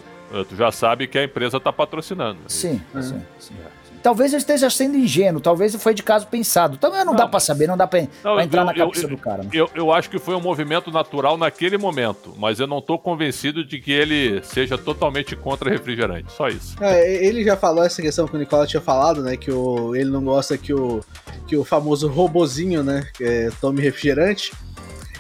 [0.48, 2.40] tu já sabe que a empresa tá patrocinando.
[2.48, 3.02] Sim, é.
[3.02, 3.81] sim, sim, sim.
[4.02, 6.78] Talvez eu esteja sendo ingênuo, talvez foi de caso pensado.
[6.78, 9.18] Também não, não dá para saber, não dá para entrar eu, na cabeça eu, do
[9.18, 9.44] cara.
[9.44, 9.50] Né?
[9.54, 13.64] Eu, eu acho que foi um movimento natural naquele momento, mas eu não estou convencido
[13.64, 16.32] de que ele seja totalmente contra refrigerante.
[16.32, 16.76] Só isso.
[16.82, 19.38] É, ele já falou essa questão que o Nicola tinha falado, né?
[19.38, 21.02] Que o, ele não gosta que o,
[21.48, 23.08] que o famoso robozinho, né?
[23.20, 24.52] É, tome refrigerante.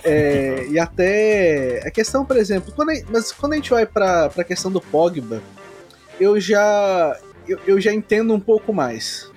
[0.04, 4.32] É, e até a questão, por exemplo, quando a, mas quando a gente vai para
[4.36, 5.42] a questão do Pogba,
[6.20, 7.16] eu já
[7.48, 9.30] eu, eu já entendo um pouco mais.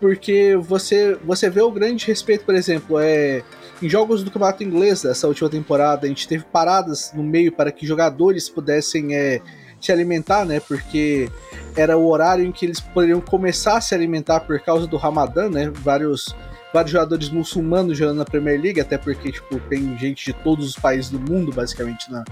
[0.00, 3.42] Porque você, você vê o grande respeito, por exemplo, é,
[3.82, 7.72] em jogos do campeonato inglês dessa última temporada, a gente teve paradas no meio para
[7.72, 9.40] que jogadores pudessem é,
[9.80, 10.60] se alimentar, né?
[10.60, 11.30] Porque
[11.74, 15.48] era o horário em que eles poderiam começar a se alimentar por causa do Ramadã,
[15.48, 15.70] né?
[15.74, 16.34] Vários,
[16.72, 20.76] vários jogadores muçulmanos jogando na Premier League, até porque tipo, tem gente de todos os
[20.76, 22.22] países do mundo, basicamente, na,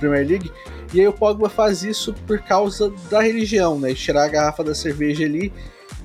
[0.00, 0.50] Premier League.
[0.92, 3.94] E aí o Pogba faz isso por causa da religião, né?
[3.94, 5.52] Tirar a garrafa da cerveja ali.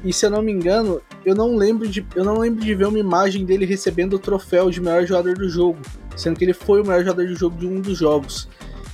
[0.04, 2.86] E se eu não me engano, eu não lembro de, eu não lembro de ver
[2.86, 5.80] uma imagem dele recebendo o troféu de melhor jogador do jogo,
[6.16, 8.48] sendo que ele foi o melhor jogador do jogo de um dos jogos.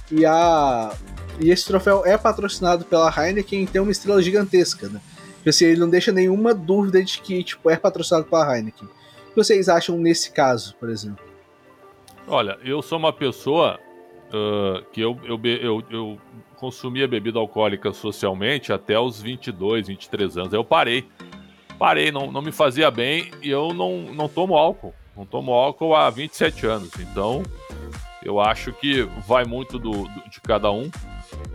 [0.10, 0.96] E a
[1.40, 5.02] e esse troféu é patrocinado pela Heineken e tem uma estrela gigantesca, né?
[5.38, 8.88] Tipo assim, ele não deixa nenhuma dúvida de que tipo é patrocinado pela Heineken.
[8.88, 11.26] O que vocês acham nesse caso, por exemplo?
[12.28, 13.80] Olha, eu sou uma pessoa
[14.34, 16.18] uh, que eu, eu, eu, eu
[16.56, 20.54] consumia bebida alcoólica socialmente até os 22, 23 anos.
[20.54, 21.06] Aí eu parei.
[21.78, 24.94] Parei, não, não me fazia bem e eu não, não tomo álcool.
[25.16, 26.92] Não tomo álcool há 27 anos.
[27.00, 27.44] Então,
[28.24, 30.90] eu acho que vai muito do, do de cada um.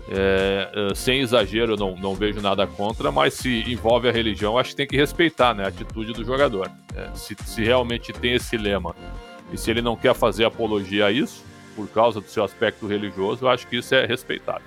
[0.09, 4.71] É, é, sem exagero, não, não vejo nada contra, mas se envolve a religião, acho
[4.71, 6.71] que tem que respeitar né, a atitude do jogador.
[6.95, 8.95] É, se, se realmente tem esse lema
[9.53, 11.45] e se ele não quer fazer apologia a isso,
[11.77, 14.63] por causa do seu aspecto religioso, eu acho que isso é respeitável.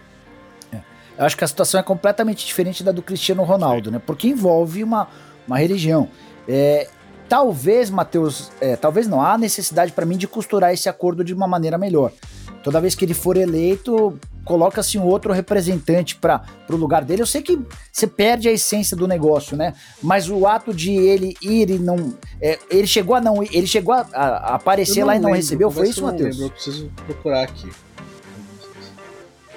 [0.72, 0.78] É.
[1.18, 3.96] Eu acho que a situação é completamente diferente da do Cristiano Ronaldo, Sim.
[3.96, 4.02] né?
[4.06, 5.08] Porque envolve uma,
[5.48, 6.08] uma religião.
[6.48, 6.88] É,
[7.28, 11.48] talvez, Matheus, é, talvez não há necessidade para mim de costurar esse acordo de uma
[11.48, 12.12] maneira melhor.
[12.64, 17.22] Toda vez que ele for eleito, coloca-se um outro representante para o lugar dele.
[17.22, 17.60] Eu sei que
[17.92, 19.74] você perde a essência do negócio, né?
[20.02, 22.14] Mas o ato de ele ir e não.
[22.42, 23.42] É, ele chegou a não.
[23.44, 26.40] Ele chegou a, a aparecer lá e não recebeu, foi isso, Matheus?
[26.40, 27.70] Eu preciso procurar aqui.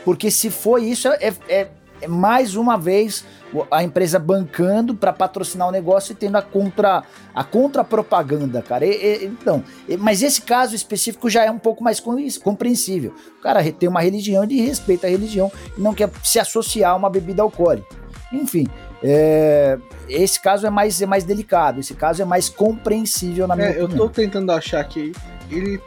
[0.05, 1.69] Porque se foi isso, é, é,
[2.01, 3.25] é mais uma vez
[3.71, 7.03] a empresa bancando para patrocinar o negócio e tendo a contra
[7.35, 8.87] a contrapropaganda, cara.
[8.87, 12.01] E, e, então, e, mas esse caso específico já é um pouco mais
[12.43, 13.15] compreensível.
[13.39, 16.97] O cara tem uma religião e respeita a religião e não quer se associar a
[16.97, 18.03] uma bebida alcoólica.
[18.33, 18.67] Enfim,
[19.03, 23.69] é, esse caso é mais, é mais delicado, esse caso é mais compreensível na minha
[23.69, 23.91] é, opinião.
[23.91, 25.13] Eu tô tentando achar que
[25.51, 25.81] ele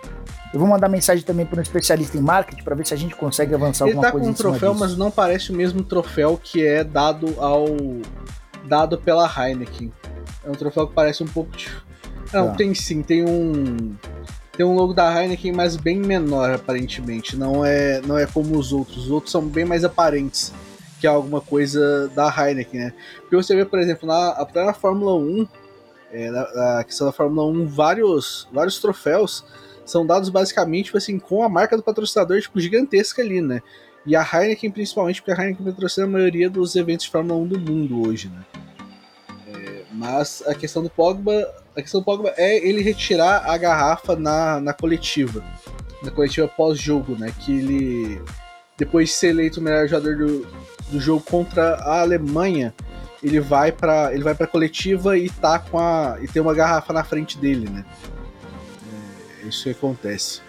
[0.55, 3.13] eu vou mandar mensagem também para um especialista em marketing para ver se a gente
[3.13, 4.25] consegue avançar Ele alguma tá coisa.
[4.25, 4.79] Ele tá com um troféu, disso.
[4.85, 7.65] mas não parece o mesmo troféu que é dado ao
[8.63, 9.91] dado pela Heineken.
[10.45, 11.51] É um troféu que parece um pouco
[12.31, 12.53] Não, tá.
[12.53, 13.95] tem sim, tem um
[14.55, 17.35] tem um logo da Heineken, mas bem menor aparentemente.
[17.35, 18.95] Não é não é como os outros.
[19.05, 20.53] Os outros são bem mais aparentes
[21.01, 22.93] que é alguma coisa da Heineken, né?
[23.19, 25.47] Porque você vê, por exemplo, na, até na Fórmula 1,
[26.13, 29.43] é, na, na questão da Fórmula 1, vários, vários troféus
[29.85, 33.61] são dados basicamente tipo assim, com a marca do patrocinador tipo, gigantesca ali, né?
[34.05, 37.47] E a Heineken, principalmente, porque a Heineken patrocina a maioria dos eventos de Fórmula 1
[37.47, 38.45] do mundo hoje, né?
[39.47, 41.51] É, mas a questão do Pogba.
[41.75, 45.43] A questão do Pogba é ele retirar a garrafa na, na coletiva.
[46.03, 47.33] Na coletiva pós-jogo, né?
[47.39, 48.21] Que ele.
[48.77, 50.47] Depois de ser eleito o melhor jogador do,
[50.91, 52.73] do jogo contra a Alemanha,
[53.23, 56.93] ele vai para ele vai para coletiva e tá com a e tem uma garrafa
[56.93, 57.85] na frente dele, né?
[59.47, 60.41] Isso acontece.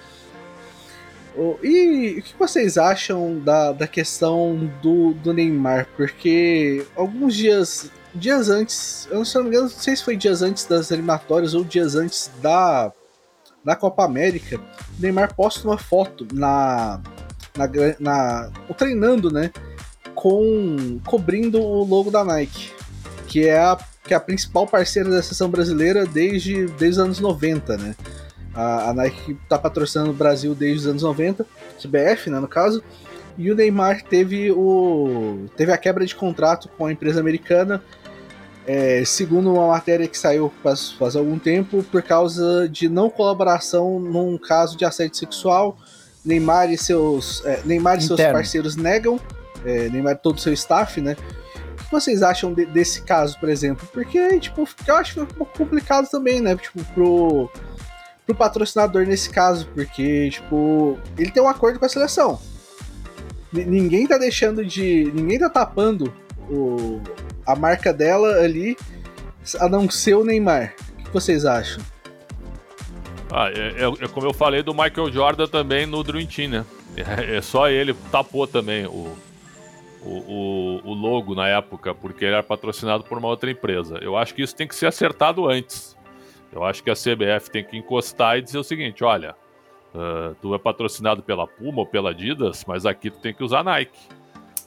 [1.63, 5.87] E o que vocês acham da, da questão do, do Neymar?
[5.97, 11.53] Porque alguns dias dias antes, eu não não sei se foi dias antes das eliminatórias
[11.53, 12.91] ou dias antes da,
[13.63, 17.01] da Copa América, o Neymar posta uma foto na,
[17.57, 17.69] na,
[18.01, 19.51] na treinando, né,
[20.15, 22.73] com cobrindo o logo da Nike,
[23.29, 27.21] que é a, que é a principal parceira da seleção brasileira desde, desde os anos
[27.21, 27.95] 90, né?
[28.57, 31.47] A, a Nike está patrocinando o Brasil desde os anos 90,
[31.79, 32.83] CBF, né, no caso.
[33.39, 37.83] E o Neymar teve, o, teve a quebra de contrato com a empresa americana,
[38.67, 44.01] é, segundo uma matéria que saiu faz, faz algum tempo, por causa de não colaboração
[44.01, 45.79] num caso de assédio sexual.
[46.25, 49.21] Neymar e seus, é, Neymar e seus parceiros negam,
[49.65, 51.17] é, Neymar e todo o seu staff, né?
[51.75, 53.89] O que vocês acham de, desse caso, por exemplo?
[53.93, 56.57] Porque, tipo, eu acho que foi um pouco complicado também, né?
[56.57, 57.51] Tipo, pro,
[58.27, 62.41] pro patrocinador nesse caso, porque, tipo, ele tem um acordo com a seleção.
[63.53, 65.11] N ninguém tá deixando de.
[65.15, 66.13] Ninguém tá tapando
[66.51, 67.01] o,
[67.47, 68.77] a marca dela ali,
[69.61, 70.75] a não ser o Neymar.
[70.99, 71.83] O que vocês acham?
[73.31, 76.67] Ah, é, é, é como eu falei do Michael Jordan também no Dream Team, né?
[76.97, 79.17] É, é só ele tapou também o,
[80.03, 83.99] o, o, o, logo na época, porque ele era patrocinado por uma outra empresa.
[84.01, 85.96] Eu acho que isso tem que ser acertado antes.
[86.57, 89.37] Eu acho que a CBF tem que encostar e dizer o seguinte: olha,
[89.95, 93.63] uh, tu é patrocinado pela Puma ou pela Adidas, mas aqui tu tem que usar
[93.63, 93.99] Nike.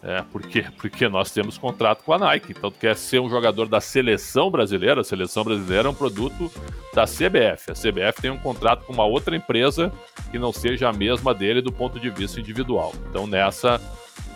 [0.03, 0.65] É, por quê?
[0.77, 2.53] Porque nós temos contrato com a Nike.
[2.55, 5.01] Então, tu quer ser um jogador da seleção brasileira?
[5.01, 6.49] A seleção brasileira é um produto
[6.93, 7.71] da CBF.
[7.71, 9.91] A CBF tem um contrato com uma outra empresa
[10.31, 12.93] que não seja a mesma dele do ponto de vista individual.
[13.09, 13.81] Então, nessa,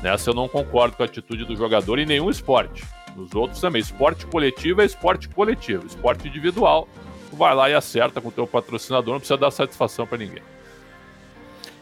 [0.01, 2.83] nessa eu não concordo com a atitude do jogador em nenhum esporte.
[3.15, 3.79] Nos outros também.
[3.79, 5.85] Esporte coletivo é esporte coletivo.
[5.85, 6.89] Esporte individual,
[7.33, 10.43] tu vai lá e acerta com o teu patrocinador, não precisa dar satisfação para ninguém.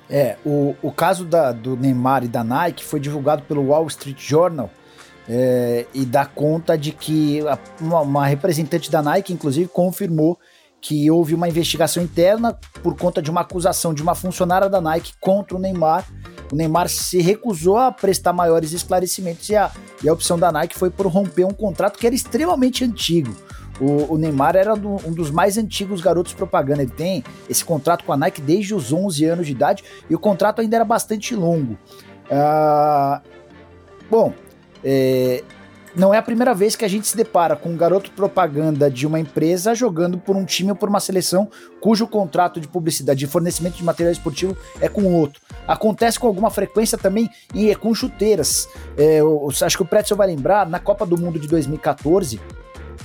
[0.10, 4.20] É, o, o caso da, do Neymar e da Nike foi divulgado pelo Wall Street
[4.20, 4.70] Journal
[5.28, 10.38] é, e dá conta de que a, uma, uma, representante da Nike, inclusive, confirmou
[10.82, 15.14] que houve uma investigação interna por conta de uma acusação de uma funcionária da Nike
[15.20, 16.06] contra o Neymar.
[16.52, 19.72] O Neymar se recusou a prestar maiores esclarecimentos e a,
[20.04, 23.34] e a opção da Nike foi por romper um contrato que era extremamente antigo.
[23.80, 26.82] O, o Neymar era do, um dos mais antigos garotos propaganda.
[26.82, 30.20] Ele tem esse contrato com a Nike desde os 11 anos de idade e o
[30.20, 31.78] contrato ainda era bastante longo.
[32.32, 33.22] Uh,
[34.10, 34.34] bom,
[34.84, 35.44] é,
[35.96, 39.06] não é a primeira vez que a gente se depara com um garoto propaganda de
[39.06, 41.50] uma empresa jogando por um time ou por uma seleção
[41.82, 45.42] cujo contrato de publicidade, de fornecimento de material esportivo é com outro.
[45.68, 48.70] Acontece com alguma frequência também e é com chuteiras.
[48.98, 52.40] É, eu, acho que o Pretzel vai lembrar, na Copa do Mundo de 2014,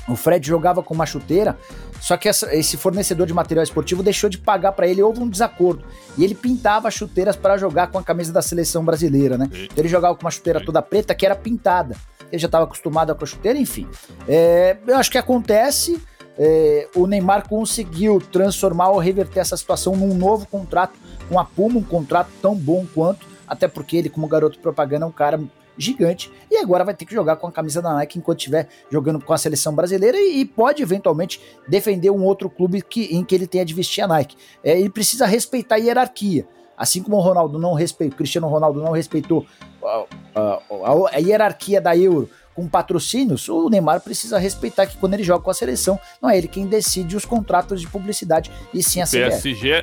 [0.08, 1.58] o Fred jogava com uma chuteira,
[2.00, 5.28] só que essa, esse fornecedor de material esportivo deixou de pagar para ele, houve um
[5.28, 5.84] desacordo.
[6.16, 9.48] E ele pintava chuteiras para jogar com a camisa da seleção brasileira, né?
[9.52, 11.96] Então ele jogava com uma chuteira toda preta que era pintada.
[12.30, 13.88] Ele já estava acostumado com a chuteira, enfim.
[14.28, 16.00] É, eu acho que acontece.
[16.38, 21.78] É, o Neymar conseguiu transformar ou reverter essa situação num novo contrato com a Puma,
[21.78, 25.40] um contrato tão bom quanto, até porque ele, como garoto propaganda, é um cara
[25.76, 29.22] gigante e agora vai ter que jogar com a camisa da Nike enquanto estiver jogando
[29.24, 33.34] com a seleção brasileira e, e, pode eventualmente defender um outro clube que, em que
[33.34, 34.36] ele tenha de vestir a Nike.
[34.62, 36.46] É, ele precisa respeitar a hierarquia.
[36.76, 39.46] Assim como o Ronaldo não respeitou, Cristiano Ronaldo não respeitou
[39.82, 45.12] a, a, a, a hierarquia da Euro com patrocínios, o Neymar precisa respeitar que quando
[45.12, 48.82] ele joga com a seleção, não é ele quem decide os contratos de publicidade e
[48.82, 49.42] sim a CBF.
[49.42, 49.82] PSG,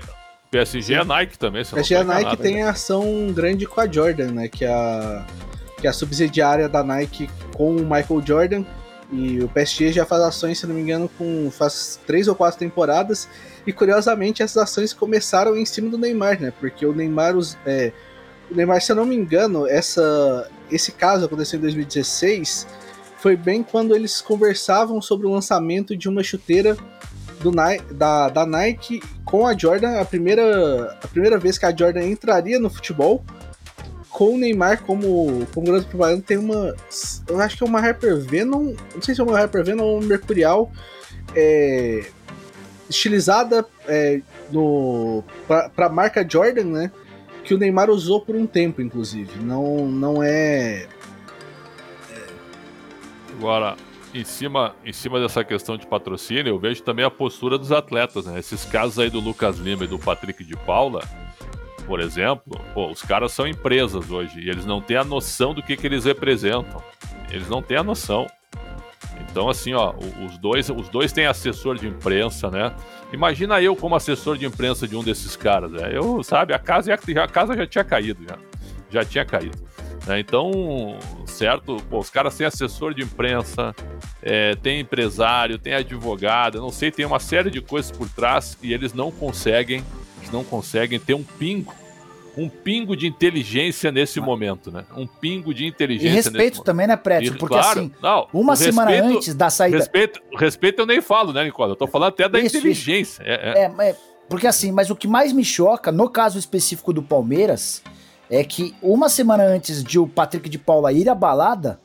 [0.50, 1.64] PSG é Nike também.
[1.64, 4.48] PSG é Nike tem ação grande com a Jordan, né?
[4.48, 5.24] Que é a
[5.84, 8.66] que é a subsidiária da Nike com o Michael Jordan.
[9.12, 12.58] E o PSG já faz ações, se não me engano, com faz três ou quatro
[12.58, 13.28] temporadas.
[13.68, 16.54] E curiosamente, essas ações começaram em cima do Neymar, né?
[16.58, 17.92] Porque o Neymar, os, é,
[18.50, 22.66] o Neymar, se eu não me engano, essa, esse caso aconteceu em 2016.
[23.18, 26.78] Foi bem quando eles conversavam sobre o lançamento de uma chuteira
[27.42, 27.52] do,
[27.92, 32.58] da, da Nike com a Jordan, a primeira, a primeira vez que a Jordan entraria
[32.58, 33.22] no futebol
[34.14, 36.76] com o Neymar como, como grande propaganda, tem uma.
[37.28, 38.76] Eu acho que é uma Hyper Venom.
[38.94, 40.72] Não sei se é uma Hyper Venom ou uma Mercurial.
[41.36, 42.06] É,
[42.88, 44.22] estilizada é,
[44.52, 46.92] no, pra, pra marca Jordan, né?
[47.44, 49.40] Que o Neymar usou por um tempo, inclusive.
[49.40, 50.88] Não, não é.
[53.36, 53.76] Agora,
[54.14, 58.28] em cima, em cima dessa questão de patrocínio, eu vejo também a postura dos atletas,
[58.28, 58.38] né?
[58.38, 61.02] Esses casos aí do Lucas Lima e do Patrick de Paula
[61.86, 65.62] por exemplo, pô, os caras são empresas hoje e eles não têm a noção do
[65.62, 66.82] que, que eles representam.
[67.30, 68.28] Eles não têm a noção.
[69.30, 69.94] Então, assim, ó,
[70.26, 72.74] os dois, os dois têm assessor de imprensa, né?
[73.12, 75.90] Imagina eu como assessor de imprensa de um desses caras, né?
[75.92, 78.38] Eu, sabe, a casa, a casa já tinha caído, já,
[78.90, 79.58] já tinha caído.
[80.06, 80.20] Né?
[80.20, 83.74] Então, certo, pô, os caras têm assessor de imprensa,
[84.22, 88.74] é, tem empresário, tem advogado, não sei, tem uma série de coisas por trás e
[88.74, 89.84] eles não conseguem
[90.34, 91.74] não conseguem ter um pingo
[92.36, 94.86] um pingo de inteligência nesse momento, né?
[94.96, 96.08] Um pingo de inteligência.
[96.08, 97.38] E respeito também, né, Prédio?
[97.38, 99.78] Porque claro, assim, não, uma semana respeito, antes da saída.
[99.78, 101.74] Respeito, respeito eu nem falo, né, Nicola?
[101.74, 103.22] Eu tô falando até da isso, inteligência.
[103.22, 103.32] Isso.
[103.32, 103.90] É, é.
[103.90, 103.96] é,
[104.28, 107.84] porque assim, mas o que mais me choca, no caso específico do Palmeiras,
[108.30, 111.80] é que uma semana antes de o Patrick de Paula ir à balada,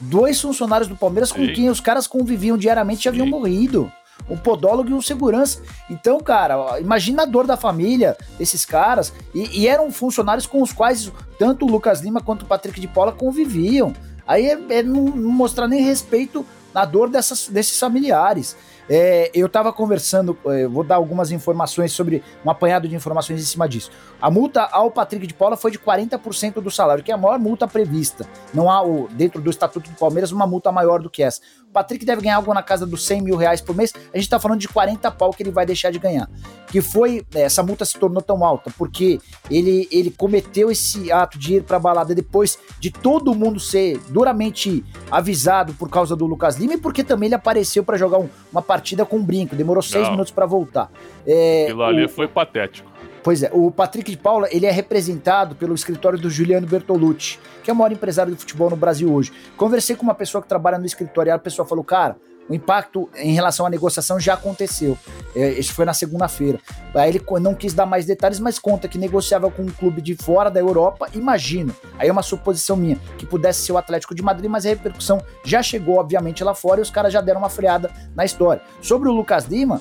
[0.00, 1.34] dois funcionários do Palmeiras Sim.
[1.34, 3.92] com quem os caras conviviam diariamente já haviam morrido
[4.28, 5.60] um podólogo e um segurança.
[5.90, 9.12] Então, cara, imagina a dor da família desses caras.
[9.34, 12.88] E, e, eram funcionários com os quais tanto o Lucas Lima quanto o Patrick de
[12.88, 13.92] Paula conviviam.
[14.26, 18.56] Aí é, é não, não, mostrar nem respeito na dor dessas, desses familiares.
[18.88, 23.44] É, eu estava conversando, é, vou dar algumas informações sobre um apanhado de informações em
[23.44, 23.90] cima disso.
[24.20, 27.38] A multa ao Patrick de Paula foi de 40% do salário, que é a maior
[27.38, 28.26] multa prevista.
[28.52, 31.40] Não há, dentro do Estatuto do Palmeiras, uma multa maior do que essa.
[31.72, 33.94] O Patrick deve ganhar algo na casa dos 100 mil reais por mês.
[34.12, 36.28] A gente está falando de 40 pau que ele vai deixar de ganhar.
[36.70, 39.18] Que foi, é, essa multa se tornou tão alta, porque
[39.50, 44.84] ele, ele cometeu esse ato de ir para balada depois de todo mundo ser duramente
[45.10, 48.60] avisado por causa do Lucas Lima e porque também ele apareceu para jogar um, uma
[48.60, 49.56] partida com um brinco.
[49.56, 50.10] Demorou seis Não.
[50.10, 50.90] minutos para voltar.
[51.26, 52.91] É, Aquilo ali o- foi patético.
[53.22, 57.70] Pois é, o Patrick de Paula, ele é representado pelo escritório do Juliano Bertolucci, que
[57.70, 59.32] é o maior empresário do futebol no Brasil hoje.
[59.56, 62.16] Conversei com uma pessoa que trabalha no escritório e a pessoa falou, cara,
[62.48, 64.98] o impacto em relação à negociação já aconteceu.
[65.34, 66.58] É, Isso foi na segunda-feira.
[66.94, 70.16] Aí ele não quis dar mais detalhes, mas conta que negociava com um clube de
[70.16, 71.74] fora da Europa, imagino.
[71.98, 75.22] Aí é uma suposição minha, que pudesse ser o Atlético de Madrid, mas a repercussão
[75.44, 78.60] já chegou, obviamente, lá fora e os caras já deram uma freada na história.
[78.80, 79.80] Sobre o Lucas Lima,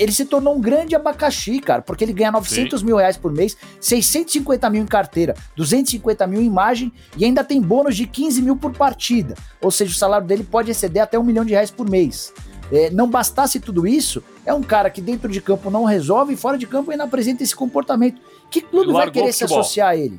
[0.00, 3.54] ele se tornou um grande abacaxi, cara, porque ele ganha 900 mil reais por mês,
[3.78, 8.56] 650 mil em carteira, 250 mil em imagem e ainda tem bônus de 15 mil
[8.56, 9.34] por partida.
[9.60, 12.32] Ou seja, o salário dele pode exceder até um milhão de reais por mês.
[12.72, 16.36] É, não bastasse tudo isso, é um cara que dentro de campo não resolve e
[16.36, 18.22] fora de campo ainda apresenta esse comportamento.
[18.50, 20.18] Que clube vai querer se associar a ele?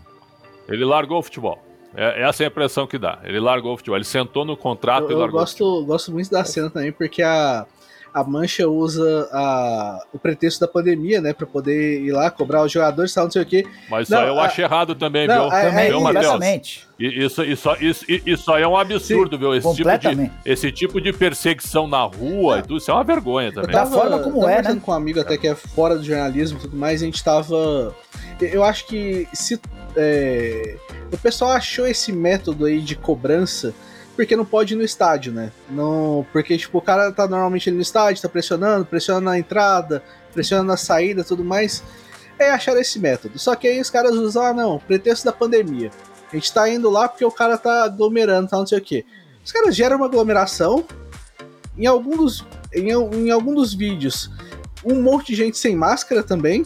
[0.70, 1.58] Ele largou o futebol.
[1.96, 3.20] É, essa é a impressão que dá.
[3.24, 3.98] Ele largou o futebol.
[3.98, 5.40] Ele sentou no contrato Eu, e eu largou.
[5.40, 7.66] o gosto, gosto muito da cena também, porque a,
[8.14, 12.72] a Mancha usa a, o pretexto da pandemia, né, pra poder ir lá cobrar os
[12.72, 13.66] jogadores e tal, não sei o quê.
[13.90, 15.58] Mas Não, isso aí eu a- acho errado também, Não, viu?
[15.58, 16.88] a- Também, viu, exatamente.
[17.00, 19.56] E- Isso, isso, isso, isso aí é um absurdo, viu?
[19.56, 23.52] Esse tipo, de, esse tipo de perseguição na rua e tudo, isso é uma vergonha
[23.52, 23.72] também.
[23.72, 24.80] Da forma como é, né?
[24.84, 27.96] com um amigo até que é fora do jornalismo e tudo mais, a gente tava.
[28.40, 29.60] Eu acho que se.
[29.96, 30.76] é,
[31.12, 33.74] o pessoal achou esse método aí de cobrança
[34.22, 35.52] porque não pode ir no estádio, né?
[35.68, 40.04] Não, porque, tipo, o cara tá normalmente ali no estádio, tá pressionando, pressionando na entrada,
[40.32, 41.82] pressionando na saída tudo mais.
[42.40, 43.40] Aí acharam esse método.
[43.40, 45.90] Só que aí os caras usam, ah, não, pretexto da pandemia.
[46.32, 49.04] A gente tá indo lá porque o cara tá aglomerando, tal, não sei o quê.
[49.44, 50.86] Os caras geram uma aglomeração.
[51.76, 54.30] Em algum dos, em, em algum dos vídeos,
[54.86, 56.64] um monte de gente sem máscara também.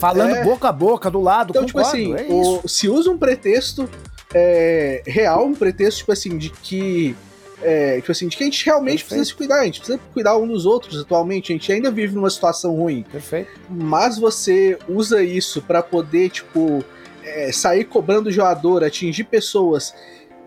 [0.00, 0.42] Falando É.
[0.42, 3.88] boca a boca, do lado, Então, tipo assim, é o- se usa um pretexto
[4.34, 7.14] é, real, um pretexto, tipo assim, de que.
[7.62, 9.08] é, tipo assim, de que a gente realmente Perfeito.
[9.08, 12.14] precisa se cuidar, a gente precisa cuidar um dos outros atualmente, a gente ainda vive
[12.14, 13.04] numa situação ruim.
[13.10, 13.50] Perfeito.
[13.68, 16.84] Mas você usa isso pra poder, tipo,
[17.24, 19.94] é, sair cobrando o jogador, atingir pessoas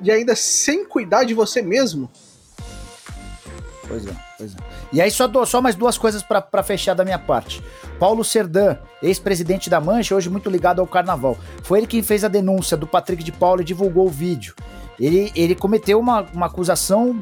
[0.02, 2.10] e ainda sem cuidar de você mesmo.
[3.88, 4.58] Pois é, pois é.
[4.92, 7.64] E aí só, dou- só mais duas coisas pra fechar da minha parte.
[8.00, 11.38] Paulo Serdan, ex-presidente da Mancha, hoje muito ligado ao carnaval.
[11.64, 14.56] Foi ele quem fez a denúncia do Patrick de Paula e divulgou o vídeo.
[15.00, 17.22] Ele, ele cometeu uma, uma acusação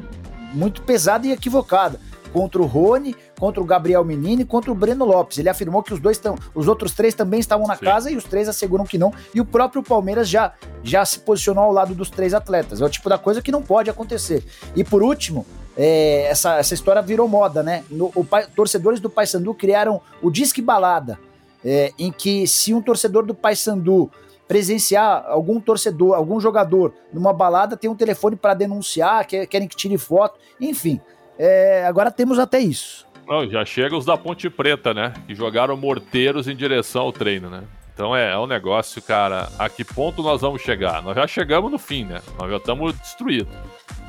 [0.52, 2.00] muito pesada e equivocada
[2.32, 5.38] contra o Rony, contra o Gabriel Menino e contra o Breno Lopes.
[5.38, 7.84] Ele afirmou que os dois tão, os outros três também estavam na Sim.
[7.84, 9.12] casa e os três asseguram que não.
[9.34, 10.52] E o próprio Palmeiras já,
[10.82, 12.80] já se posicionou ao lado dos três atletas.
[12.80, 14.44] É o tipo da coisa que não pode acontecer.
[14.74, 15.46] E por último,
[15.76, 17.84] é, essa, essa história virou moda, né?
[17.90, 21.18] No- o torcedores do Paysandu criaram o Disque Balada,
[21.64, 24.10] é, em que se um torcedor do Paysandu
[24.46, 29.74] presenciar algum torcedor, algum jogador numa balada, tem um telefone para denunciar, quer- querem que
[29.74, 31.00] tire foto, enfim.
[31.38, 33.06] É, agora temos até isso.
[33.26, 35.14] Não, já chega os da Ponte Preta, né?
[35.26, 37.62] Que jogaram morteiros em direção ao treino, né?
[37.94, 39.48] Então é, é um negócio, cara.
[39.58, 41.02] A que ponto nós vamos chegar?
[41.02, 42.20] Nós já chegamos no fim, né?
[42.38, 43.52] Nós já estamos destruídos.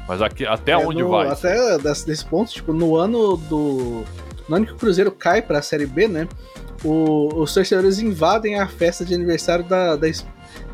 [0.07, 1.27] Mas aqui, até É, onde no- vai?
[1.29, 4.03] Até desse, ponto, tipo, no ano do.
[4.47, 6.27] No ano que o Cruzeiro cai pra Série B, né?
[6.83, 10.07] o- os torcedores invadem a festa de aniversário da, da,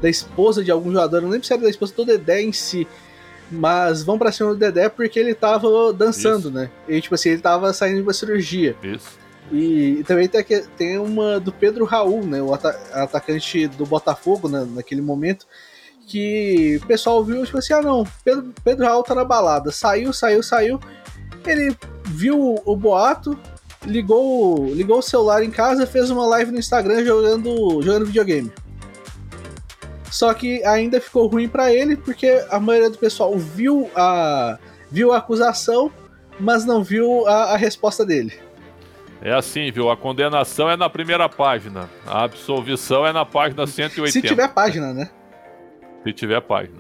[0.02, 1.18] da esposa de algum jogador.
[1.18, 2.86] Eu não lembro se era da esposa do Dedé em si.
[3.50, 6.52] Mas vão pra cima do Dedé porque ele tava dançando, Isso.
[6.52, 6.70] né?
[6.88, 8.76] E tipo assim, ele tava saindo de uma cirurgia.
[8.84, 9.18] Isso.
[9.52, 10.44] E, e também tem,
[10.78, 12.42] tem uma do Pedro Raul, né?
[12.42, 15.46] O ata- atacante do Botafogo né, naquele momento.
[16.08, 19.72] Que o pessoal viu, tipo assim, ah não, Pedro, Pedro Raul tá na balada.
[19.72, 20.80] Saiu, saiu, saiu.
[21.46, 21.76] Ele
[22.06, 23.38] viu o, boato,
[23.86, 28.52] ligou, ligou o celular em casa, fez uma live no Instagram jogando, jogando videogame.
[30.12, 34.58] Só que ainda ficou ruim pra ele, porque a maioria do pessoal viu a,
[34.92, 35.90] viu a acusação,
[36.38, 38.34] mas não viu a- a resposta dele.
[39.22, 39.90] É assim, viu?
[39.90, 41.90] A condenação é na primeira página.
[42.06, 44.12] A absolvição é na página 180.
[44.12, 45.10] Se tiver página, né?
[46.04, 46.80] Se tiver página.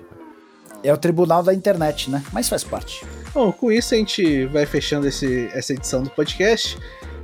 [0.83, 2.23] É o tribunal da internet, né?
[2.33, 3.05] Mas faz parte.
[3.33, 6.77] Bom, com isso a gente vai fechando esse, essa edição do podcast.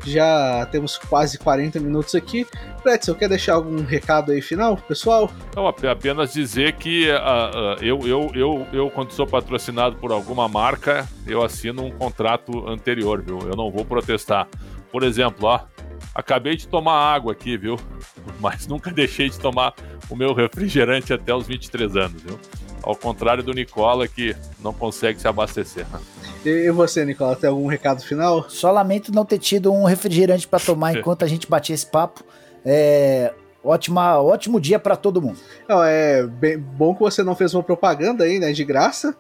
[0.06, 2.45] Já temos quase 40 minutos aqui.
[2.84, 5.30] Pretzel, quer deixar algum recado aí final, pessoal?
[5.56, 10.48] Não, apenas dizer que uh, uh, eu, eu, eu, eu, quando sou patrocinado por alguma
[10.48, 13.39] marca, eu assino um contrato anterior, viu?
[13.39, 14.48] Eu não vou protestar.
[14.91, 15.60] Por exemplo, ó,
[16.18, 17.80] acabei de tomar água aqui, viu?
[18.41, 19.76] Mas nunca deixei de tomar
[20.09, 22.39] o meu refrigerante até os 23 anos, viu?
[22.82, 25.86] Ao contrário do Nicola, que não consegue se abastecer.
[25.91, 25.99] Né?
[26.43, 28.49] E você, Nicola, tem algum recado final?
[28.49, 32.24] Só lamento não ter tido um refrigerante para tomar enquanto a gente batia esse papo.
[32.65, 35.38] É, ótima, ótimo dia para todo mundo.
[35.68, 39.15] Não, é bem, bom que você não fez uma propaganda aí, né, de graça.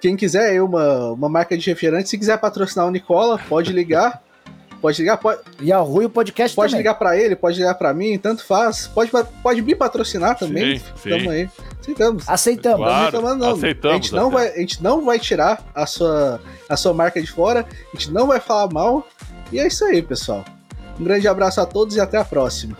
[0.00, 4.22] Quem quiser aí uma, uma marca de refrigerante, se quiser patrocinar o Nicola, pode ligar.
[4.84, 5.40] Pode ligar, pode.
[5.62, 6.82] E a Rui o podcast Pode também.
[6.82, 8.86] ligar para ele, pode ligar para mim, tanto faz.
[8.86, 9.10] Pode,
[9.42, 10.78] pode me patrocinar também.
[10.78, 11.48] Sim, aí.
[11.80, 12.28] Aceitamos.
[12.28, 12.86] Aceitamos.
[12.86, 13.52] Claro, não.
[13.52, 13.94] Aceitamos.
[13.94, 17.32] A gente não, vai, a gente não vai tirar a sua, a sua marca de
[17.32, 19.08] fora, a gente não vai falar mal.
[19.50, 20.44] E é isso aí, pessoal.
[21.00, 22.76] Um grande abraço a todos e até a próxima.